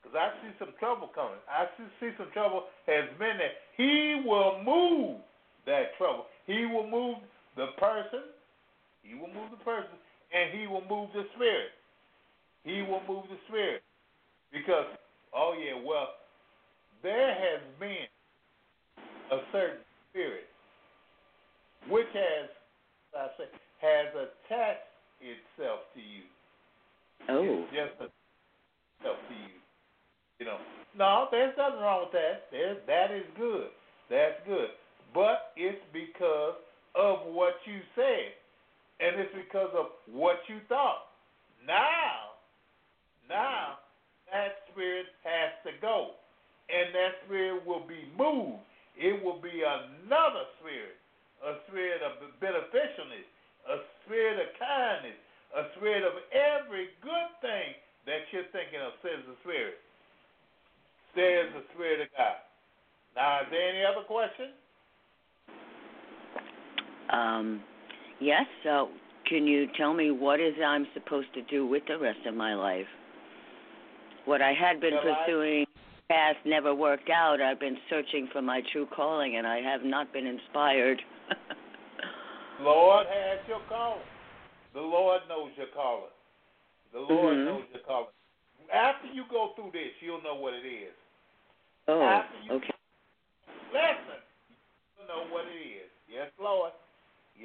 Because 0.00 0.16
I 0.16 0.32
see 0.40 0.54
some 0.58 0.72
trouble 0.80 1.10
coming. 1.12 1.38
I 1.44 1.68
see, 1.76 2.08
some 2.16 2.32
trouble 2.32 2.64
has 2.86 3.04
been 3.18 3.36
there. 3.36 3.54
He 3.76 4.22
will 4.24 4.62
move 4.64 5.20
that 5.66 5.92
trouble. 5.98 6.26
He 6.46 6.64
will 6.64 6.88
move 6.88 7.18
the 7.56 7.74
person. 7.78 8.32
He 9.02 9.14
will 9.14 9.28
move 9.28 9.50
the 9.50 9.62
person. 9.64 9.98
And 10.36 10.52
he 10.52 10.66
will 10.66 10.84
move 10.84 11.08
the 11.14 11.24
spirit. 11.34 11.72
He 12.64 12.82
will 12.82 13.00
move 13.08 13.24
the 13.30 13.38
spirit. 13.48 13.82
Because, 14.52 14.84
oh 15.34 15.54
yeah, 15.56 15.80
well, 15.80 16.08
there 17.02 17.32
has 17.32 17.62
been 17.80 18.04
a 19.32 19.38
certain 19.50 19.80
spirit 20.10 20.44
which 21.88 22.10
has, 22.12 22.50
I 23.16 23.26
say, 23.38 23.48
has 23.80 24.08
attached 24.12 24.90
itself 25.22 25.80
to 25.94 26.00
you. 26.00 26.24
Oh. 27.28 27.64
It's 27.64 27.72
just 27.72 27.94
itself 27.94 29.18
to 29.28 29.34
you. 29.34 29.56
You 30.38 30.46
know, 30.46 30.58
no, 30.98 31.28
there's 31.30 31.56
nothing 31.56 31.80
wrong 31.80 32.04
with 32.04 32.12
that. 32.12 32.52
There, 32.52 32.76
that 32.86 33.14
is 33.14 33.24
good. 33.38 33.68
That's 34.10 34.36
good. 34.46 34.68
But 35.14 35.52
it's 35.56 35.80
because 35.92 36.60
of 36.94 37.32
what 37.32 37.54
you 37.64 37.80
said, 37.94 38.36
and 39.00 39.20
it's 39.20 39.34
because 39.34 39.70
of 39.76 39.92
what 40.08 40.40
you 40.48 40.60
thought. 40.68 41.12
Now, 41.66 42.38
now 43.28 43.82
that 44.32 44.66
spirit 44.72 45.06
has 45.24 45.54
to 45.66 45.72
go, 45.80 46.16
and 46.70 46.94
that 46.94 47.22
spirit 47.26 47.62
will 47.66 47.86
be 47.86 48.08
moved. 48.16 48.62
It 48.96 49.22
will 49.22 49.38
be 49.38 49.62
another 49.62 50.48
spirit, 50.58 50.96
a 51.44 51.60
spirit 51.68 52.00
of 52.00 52.16
beneficialness, 52.40 53.28
a 53.68 53.76
spirit 54.02 54.40
of 54.40 54.48
kindness, 54.56 55.20
a 55.52 55.64
spirit 55.76 56.02
of 56.02 56.16
every 56.32 56.90
good 57.04 57.30
thing 57.44 57.76
that 58.08 58.24
you're 58.32 58.48
thinking 58.50 58.80
of, 58.80 58.96
says 59.02 59.20
the 59.28 59.36
spirit 59.44 59.78
says 61.16 61.48
the 61.56 61.64
Spirit 61.72 62.04
of 62.04 62.08
God. 62.12 62.36
Now, 63.16 63.40
is 63.40 63.48
there 63.50 63.68
any 63.72 63.82
other 63.82 64.04
question? 64.04 64.52
Um, 67.08 67.64
yes. 68.26 68.44
So, 68.64 68.88
can 69.30 69.46
you 69.46 69.66
tell 69.78 69.94
me 69.94 70.10
what 70.10 70.40
is 70.40 70.54
I'm 70.64 70.86
supposed 70.94 71.32
to 71.34 71.42
do 71.42 71.66
with 71.66 71.82
the 71.86 71.98
rest 71.98 72.26
of 72.26 72.34
my 72.34 72.54
life? 72.54 72.86
What 74.24 74.42
I 74.42 74.52
had 74.52 74.80
been 74.80 74.94
Well, 74.94 75.06
I- 75.14 75.24
pursuing 75.24 75.66
past 76.08 76.38
never 76.44 76.74
worked 76.74 77.10
out. 77.10 77.40
I've 77.40 77.58
been 77.60 77.78
searching 77.88 78.26
for 78.32 78.42
my 78.42 78.60
true 78.72 78.86
calling, 78.86 79.36
and 79.36 79.46
I 79.46 79.60
have 79.62 79.82
not 79.82 80.12
been 80.12 80.26
inspired. 80.26 81.00
Lord 82.60 83.06
has 83.06 83.38
your 83.48 83.60
calling. 83.68 84.02
The 84.74 84.80
Lord 84.80 85.22
knows 85.28 85.50
your 85.56 85.66
calling. 85.74 86.10
The 86.92 87.00
Lord 87.00 87.36
Mhm. 87.36 87.44
knows 87.44 87.64
your 87.72 87.82
calling. 87.82 88.08
After 88.72 89.06
you 89.08 89.24
go 89.30 89.52
through 89.54 89.70
this, 89.72 89.92
you'll 90.00 90.22
know 90.22 90.34
what 90.34 90.54
it 90.54 90.64
is. 90.66 90.94
oh, 91.88 92.02
After 92.02 92.38
you 92.42 92.52
okay. 92.52 92.74
blessing, 93.70 94.22
you'll 94.98 95.06
know 95.08 95.22
what 95.32 95.46
it 95.46 95.54
is. 95.54 95.90
Yes, 96.08 96.30
Lord. 96.38 96.72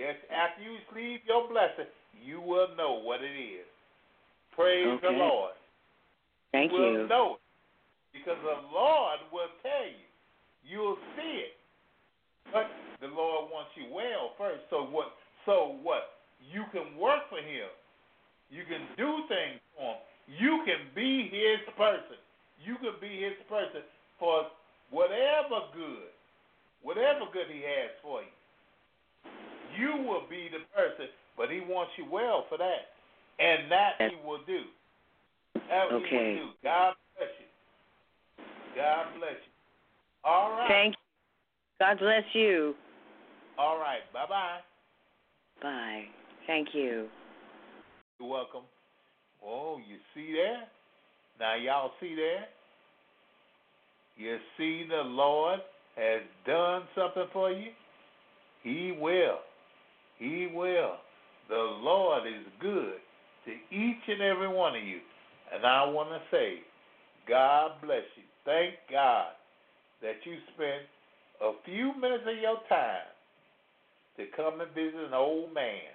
Yes, 0.02 0.18
after 0.34 0.66
you 0.66 0.82
receive 0.82 1.22
your 1.30 1.46
blessing, 1.46 1.86
you 2.26 2.42
will 2.42 2.74
know 2.74 3.06
what 3.06 3.22
it 3.22 3.38
is. 3.38 3.70
Praise 4.58 4.98
the 4.98 5.14
Lord. 5.14 5.54
Thank 6.52 6.74
you 6.74 6.82
will 6.82 7.08
know 7.08 7.38
it 7.38 7.46
because 8.18 8.42
the 8.42 8.66
Lord 8.74 9.22
will 9.30 9.54
tell 9.62 9.86
you. 9.86 10.10
You'll 10.66 10.98
see 11.14 11.46
it. 11.46 11.54
But 12.50 12.66
the 12.98 13.14
Lord 13.14 13.54
wants 13.54 13.78
you 13.78 13.94
well 13.94 14.34
first. 14.42 14.66
So 14.74 14.90
what? 14.90 15.14
So 15.46 15.78
what? 15.86 16.18
You 16.42 16.66
can 16.74 16.98
work 16.98 17.30
for 17.30 17.38
Him. 17.38 17.70
You 18.50 18.66
can 18.66 18.82
do 18.98 19.30
things 19.30 19.62
for 19.78 19.86
Him. 19.86 20.02
You 20.26 20.66
can 20.66 20.82
be 20.98 21.30
His 21.30 21.62
person. 21.78 22.18
You 22.58 22.74
can 22.82 22.98
be 22.98 23.22
His 23.22 23.38
person 23.46 23.86
for 24.18 24.50
whatever 24.90 25.70
good, 25.78 26.10
whatever 26.82 27.30
good 27.30 27.54
He 27.54 27.62
has 27.62 27.94
for 28.02 28.26
you. 28.26 28.34
You 29.82 29.98
will 30.06 30.30
be 30.30 30.48
the 30.52 30.62
person, 30.76 31.08
but 31.36 31.50
He 31.50 31.60
wants 31.60 31.92
you 31.98 32.06
well 32.06 32.46
for 32.50 32.58
that, 32.60 32.94
and 33.40 33.72
that 33.72 33.94
He 33.98 34.16
will 34.24 34.42
do. 34.46 34.62
That 35.56 35.88
He 35.90 35.96
will 35.96 36.02
do. 36.02 36.50
God 36.64 36.94
bless 37.18 37.30
you. 37.40 38.46
God 38.76 39.06
bless 39.18 39.32
you. 39.32 39.52
All 40.24 40.52
right. 40.52 40.68
Thank 40.70 40.94
you. 40.94 41.00
God 41.80 41.98
bless 41.98 42.24
you. 42.34 42.76
All 43.58 43.80
right. 43.80 44.02
Bye 44.14 44.26
bye. 44.30 44.60
Bye. 45.64 46.04
Thank 46.46 46.70
you. 46.74 47.08
You're 48.20 48.30
welcome. 48.30 48.64
Oh, 49.44 49.78
you 49.78 49.98
see 50.14 50.34
there? 50.34 50.62
Now 51.40 51.56
y'all 51.56 51.92
see 52.00 52.14
there? 52.14 52.46
You 54.16 54.38
see 54.60 54.86
the 54.88 55.02
Lord 55.04 55.60
has 55.96 56.22
done 56.46 56.84
something 56.96 57.26
for 57.34 57.52
you? 57.52 57.72
He 58.62 58.96
will. 59.00 59.40
He 60.22 60.46
will. 60.54 61.02
The 61.50 61.58
Lord 61.82 62.28
is 62.28 62.46
good 62.62 63.02
to 63.46 63.52
each 63.74 64.06
and 64.08 64.22
every 64.22 64.48
one 64.48 64.76
of 64.76 64.84
you. 64.84 65.02
And 65.52 65.66
I 65.66 65.90
want 65.90 66.10
to 66.10 66.22
say, 66.30 66.62
God 67.28 67.82
bless 67.82 68.06
you. 68.16 68.24
Thank 68.46 68.76
God 68.90 69.34
that 70.02 70.22
you 70.24 70.38
spent 70.54 70.86
a 71.42 71.58
few 71.66 71.98
minutes 72.00 72.24
of 72.30 72.38
your 72.38 72.62
time 72.70 73.10
to 74.18 74.30
come 74.38 74.62
and 74.62 74.70
visit 74.78 75.02
an 75.02 75.18
old 75.18 75.54
man. 75.54 75.90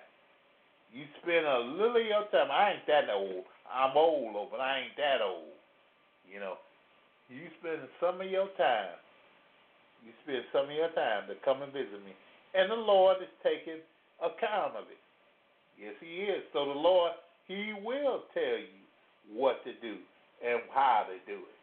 You 0.93 1.07
spend 1.23 1.47
a 1.47 1.59
little 1.63 1.95
of 1.95 2.07
your 2.07 2.27
time. 2.35 2.51
I 2.51 2.75
ain't 2.75 2.87
that 2.91 3.07
old. 3.15 3.47
I'm 3.71 3.97
old, 3.97 4.51
but 4.51 4.59
I 4.59 4.91
ain't 4.91 4.99
that 4.99 5.23
old. 5.23 5.55
You 6.27 6.41
know, 6.41 6.59
you 7.31 7.47
spend 7.63 7.87
some 8.03 8.21
of 8.21 8.27
your 8.27 8.51
time. 8.59 8.99
You 10.03 10.11
spend 10.27 10.43
some 10.53 10.67
of 10.67 10.75
your 10.75 10.91
time 10.99 11.31
to 11.31 11.35
come 11.45 11.63
and 11.63 11.73
visit 11.73 11.99
me, 12.07 12.15
and 12.55 12.71
the 12.71 12.79
Lord 12.79 13.19
is 13.23 13.31
taking 13.43 13.83
account 14.21 14.77
of 14.77 14.85
it. 14.91 15.01
Yes, 15.81 15.95
He 16.01 16.25
is. 16.25 16.43
So 16.53 16.65
the 16.67 16.79
Lord, 16.79 17.13
He 17.47 17.75
will 17.85 18.25
tell 18.33 18.59
you 18.59 18.83
what 19.33 19.63
to 19.65 19.73
do 19.81 19.97
and 20.45 20.61
how 20.73 21.05
to 21.09 21.17
do 21.31 21.41
it. 21.41 21.57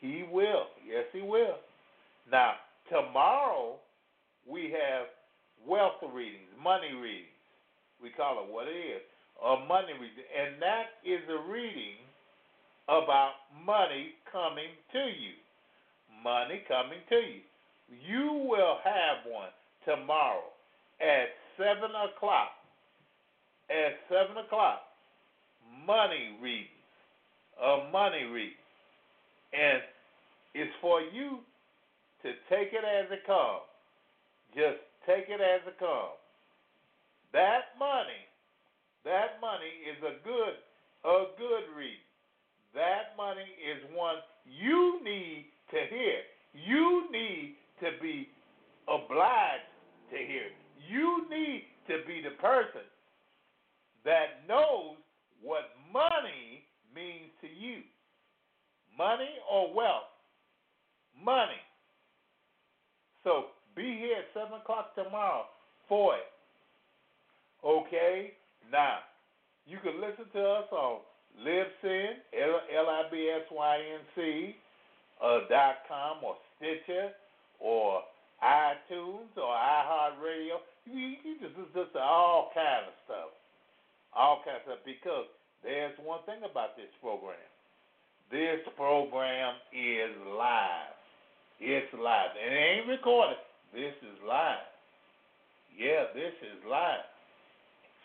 He 0.00 0.24
will. 0.30 0.66
Yes, 0.86 1.04
He 1.12 1.22
will. 1.22 1.56
Now, 2.30 2.54
tomorrow 2.88 3.76
we 4.48 4.72
have 4.72 5.06
wealth 5.66 6.02
readings, 6.12 6.50
money 6.62 6.92
readings. 6.94 7.28
We 8.02 8.10
call 8.10 8.42
it 8.42 8.52
what 8.52 8.66
it 8.66 8.74
is, 8.74 9.02
a 9.38 9.64
money 9.66 9.94
reading, 9.94 10.26
and 10.34 10.60
that 10.60 10.98
is 11.06 11.22
a 11.30 11.50
reading 11.50 12.02
about 12.88 13.46
money 13.64 14.18
coming 14.30 14.74
to 14.92 14.98
you. 14.98 15.38
Money 16.22 16.62
coming 16.66 16.98
to 17.08 17.16
you. 17.16 17.42
You 17.90 18.48
will 18.48 18.78
have 18.82 19.22
one 19.30 19.50
tomorrow 19.84 20.50
at 21.00 21.30
seven 21.56 21.90
o'clock. 21.90 22.50
At 23.70 23.96
seven 24.10 24.36
o'clock, 24.36 24.82
money 25.86 26.36
reading, 26.42 26.76
a 27.56 27.64
uh, 27.64 27.90
money 27.90 28.24
reading, 28.24 28.60
and 29.54 29.80
it's 30.52 30.72
for 30.82 31.00
you 31.00 31.38
to 32.22 32.28
take 32.50 32.72
it 32.72 32.84
as 32.84 33.10
it 33.10 33.24
comes. 33.24 33.64
Just 34.54 34.82
take 35.06 35.28
it 35.28 35.40
as 35.40 35.64
it 35.66 35.78
comes. 35.78 36.20
That 37.32 37.72
money, 37.78 38.28
that 39.04 39.40
money 39.40 39.72
is 39.88 39.96
a 40.04 40.20
good, 40.20 40.56
a 41.04 41.32
good 41.38 41.72
read. 41.76 42.02
That 42.74 43.16
money 43.16 43.48
is 43.56 43.80
one 43.94 44.16
you 44.44 45.00
need 45.02 45.46
to 45.70 45.78
hear. 45.88 46.20
You 46.52 47.08
need 47.10 47.56
to 47.80 47.90
be 48.00 48.28
obliged 48.88 49.72
to 50.10 50.16
hear. 50.16 50.52
You 50.88 51.26
need 51.30 51.64
to 51.88 51.98
be 52.06 52.22
the 52.22 52.36
person 52.40 52.86
that 54.04 54.46
knows 54.48 54.96
what 55.42 55.70
money 55.92 56.64
means 56.94 57.30
to 57.40 57.46
you. 57.46 57.82
Money 58.96 59.30
or 59.50 59.72
wealth? 59.74 60.10
Money. 61.24 61.60
So 63.24 63.46
be 63.74 63.82
here 63.82 64.18
at 64.18 64.26
7 64.34 64.60
o'clock 64.60 64.94
tomorrow 64.94 65.44
for 65.88 66.16
it. 66.16 66.26
Okay? 67.64 68.32
Now, 68.70 68.98
you 69.66 69.78
can 69.82 70.00
listen 70.00 70.24
to 70.34 70.42
us 70.42 70.66
on 70.72 71.00
Libsyn, 71.40 72.14
L-I-B-S-Y-N-C, 72.76 74.56
uh, 75.22 75.38
dot 75.48 75.76
com 75.88 76.18
or 76.24 76.34
Stitcher 76.56 77.10
or 77.60 78.02
iTunes 78.42 79.30
or 79.38 79.54
iHeartRadio. 79.54 80.58
You, 80.84 81.14
you 81.22 81.38
just 81.38 81.54
listen 81.56 81.94
to 81.94 82.02
all 82.02 82.50
kind 82.54 82.90
of 82.90 82.94
stuff. 83.06 83.30
All 84.12 84.42
kinds 84.44 84.66
of 84.66 84.76
stuff 84.76 84.84
because 84.84 85.26
there's 85.62 85.94
one 86.02 86.20
thing 86.26 86.42
about 86.42 86.76
this 86.76 86.90
program. 87.00 87.38
This 88.30 88.60
program 88.76 89.54
is 89.70 90.10
live. 90.36 90.92
It's 91.60 91.86
live. 91.94 92.34
And 92.34 92.50
it 92.52 92.58
ain't 92.58 92.88
recorded. 92.88 93.38
This 93.72 93.94
is 94.02 94.18
live. 94.26 94.66
Yeah, 95.78 96.10
this 96.12 96.34
is 96.42 96.58
live. 96.68 97.06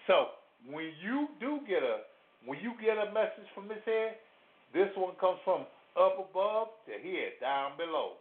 So 0.06 0.38
when 0.70 0.94
you 1.04 1.28
do 1.40 1.60
get 1.68 1.84
a 1.84 2.06
when 2.46 2.60
you 2.60 2.72
get 2.80 2.96
a 2.96 3.12
message 3.12 3.50
from 3.54 3.68
this 3.68 3.84
head, 3.84 4.16
this 4.74 4.88
one 4.96 5.16
comes 5.20 5.40
from 5.44 5.66
up 6.00 6.16
above 6.16 6.68
to 6.86 6.94
here, 7.02 7.34
down 7.42 7.76
below. 7.76 8.16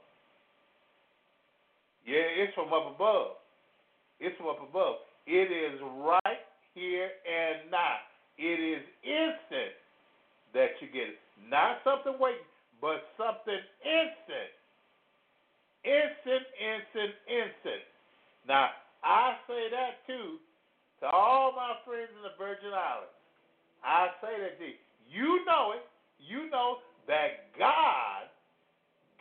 Yeah, 2.06 2.46
it's 2.46 2.54
from 2.54 2.70
up 2.70 2.94
above. 2.94 3.42
It's 4.22 4.36
from 4.38 4.54
up 4.54 4.62
above. 4.62 5.02
It 5.26 5.50
is 5.50 5.82
right 6.06 6.46
here 6.72 7.10
and 7.26 7.66
now. 7.70 7.98
It 8.38 8.62
is 8.62 8.84
instant 9.02 9.74
that 10.54 10.78
you 10.78 10.86
get 10.94 11.18
it. 11.18 11.20
Not 11.50 11.82
something 11.82 12.14
waiting, 12.22 12.46
but 12.80 13.02
something 13.18 13.58
instant. 13.82 14.54
Instant, 15.82 16.46
instant, 16.54 17.12
instant. 17.26 17.82
Now, 18.46 18.70
I 19.02 19.34
say 19.50 19.66
that 19.74 20.06
too 20.06 20.38
to 21.02 21.06
all 21.10 21.52
my 21.58 21.74
friends 21.82 22.14
in 22.14 22.22
the 22.22 22.38
Virgin 22.38 22.70
Islands. 22.70 23.12
I 23.82 24.14
say 24.22 24.34
that 24.40 24.62
to 24.62 24.66
you. 24.66 24.78
You 25.10 25.44
know 25.44 25.74
it. 25.74 25.84
You 26.22 26.50
know 26.50 26.78
that 27.06 27.52
God, 27.58 28.30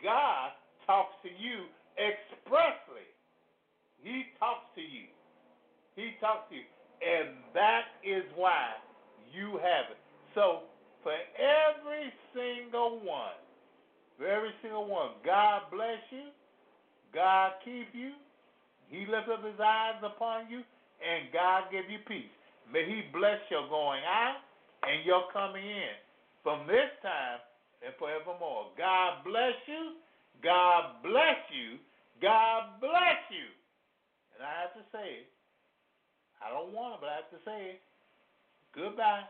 God 0.02 0.50
talks 0.86 1.14
to 1.22 1.30
you 1.30 1.66
expressly. 1.98 3.08
He 4.02 4.30
talks 4.38 4.68
to 4.76 4.80
you. 4.80 5.08
He 5.96 6.14
talks 6.20 6.48
to 6.50 6.56
you. 6.56 6.68
And 7.02 7.36
that 7.52 7.96
is 8.04 8.24
why 8.36 8.76
you 9.32 9.58
have 9.60 9.92
it. 9.92 10.00
So 10.34 10.68
for 11.02 11.16
every 11.36 12.12
single 12.32 13.00
one, 13.04 13.36
for 14.16 14.26
every 14.28 14.52
single 14.62 14.88
one, 14.88 15.16
God 15.24 15.68
bless 15.72 16.00
you. 16.10 16.32
God 17.12 17.52
keep 17.64 17.88
you. 17.92 18.12
He 18.88 19.04
lift 19.08 19.28
up 19.28 19.44
his 19.44 19.58
eyes 19.60 20.00
upon 20.04 20.48
you 20.48 20.62
and 21.02 21.32
God 21.32 21.68
give 21.70 21.90
you 21.90 21.98
peace. 22.06 22.32
May 22.72 22.84
He 22.86 23.06
bless 23.12 23.38
your 23.50 23.68
going 23.68 24.02
out 24.06 24.42
and 24.82 25.04
your 25.04 25.30
coming 25.32 25.64
in 25.64 25.94
from 26.42 26.66
this 26.66 26.90
time 27.02 27.42
and 27.84 27.94
forevermore. 27.98 28.74
God 28.78 29.22
bless 29.24 29.54
you. 29.66 29.98
God 30.42 31.02
bless 31.02 31.40
you. 31.50 31.78
God 32.20 32.80
bless 32.80 33.20
you. 33.30 33.48
And 34.34 34.44
I 34.44 34.52
have 34.62 34.74
to 34.74 34.84
say 34.92 35.24
it. 35.24 35.28
I 36.44 36.50
don't 36.50 36.72
want 36.72 36.94
to, 36.94 37.00
but 37.00 37.08
I 37.08 37.16
have 37.16 37.30
to 37.30 37.42
say 37.44 37.76
it. 37.76 37.80
Goodbye. 38.74 39.24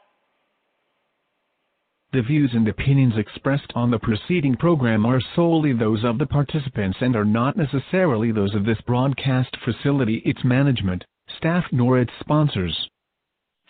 The 2.12 2.22
views 2.22 2.52
and 2.54 2.66
opinions 2.66 3.14
expressed 3.16 3.72
on 3.74 3.90
the 3.90 3.98
preceding 3.98 4.56
program 4.56 5.04
are 5.04 5.20
solely 5.34 5.72
those 5.72 6.02
of 6.04 6.18
the 6.18 6.26
participants 6.26 6.98
and 7.00 7.14
are 7.14 7.24
not 7.24 7.56
necessarily 7.56 8.32
those 8.32 8.54
of 8.54 8.64
this 8.64 8.80
broadcast 8.86 9.56
facility, 9.64 10.22
its 10.24 10.42
management, 10.44 11.04
staff 11.36 11.64
nor 11.72 11.98
its 11.98 12.12
sponsors. 12.20 12.88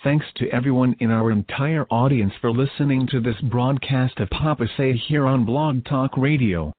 Thanks 0.04 0.26
to 0.36 0.48
everyone 0.50 0.94
in 1.00 1.10
our 1.10 1.30
entire 1.30 1.86
audience 1.90 2.32
for 2.40 2.52
listening 2.52 3.08
to 3.08 3.20
this 3.20 3.40
broadcast 3.40 4.20
of 4.20 4.30
Papa 4.30 4.68
Say 4.76 4.92
here 4.96 5.26
on 5.26 5.44
Blog 5.44 5.84
Talk 5.84 6.16
Radio. 6.16 6.72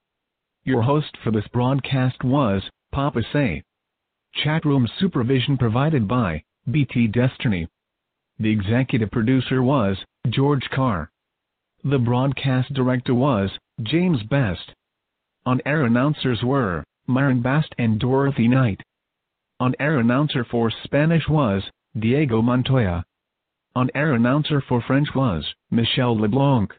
Your 0.68 0.82
host 0.82 1.16
for 1.24 1.32
this 1.32 1.48
broadcast 1.54 2.26
was 2.26 2.62
Papa 2.92 3.22
Say. 3.32 3.64
Chatroom 4.44 4.86
supervision 5.00 5.58
provided 5.58 6.10
by 6.10 6.44
BT 6.70 7.08
Destiny. 7.08 7.70
The 8.38 8.50
executive 8.50 9.10
producer 9.10 9.64
was 9.64 9.96
George 10.30 10.70
Carr. 10.76 11.10
The 11.86 11.98
broadcast 11.98 12.74
director 12.74 13.14
was 13.14 13.50
James 13.82 14.22
Best. 14.24 14.74
On 15.46 15.62
air 15.66 15.86
announcers 15.86 16.44
were 16.44 16.84
Myron 17.08 17.42
Bast 17.42 17.74
and 17.78 17.98
Dorothy 17.98 18.50
Knight. 18.50 18.82
On-air 19.62 20.00
announcer 20.00 20.44
for 20.44 20.70
Spanish 20.84 21.30
was 21.30 21.64
Diego 21.98 22.42
Montoya. 22.42 23.06
On-air 23.74 24.16
announcer 24.16 24.62
for 24.68 24.82
French 24.82 25.08
was 25.16 25.46
Michelle 25.72 26.20
LeBlanc. 26.20 26.74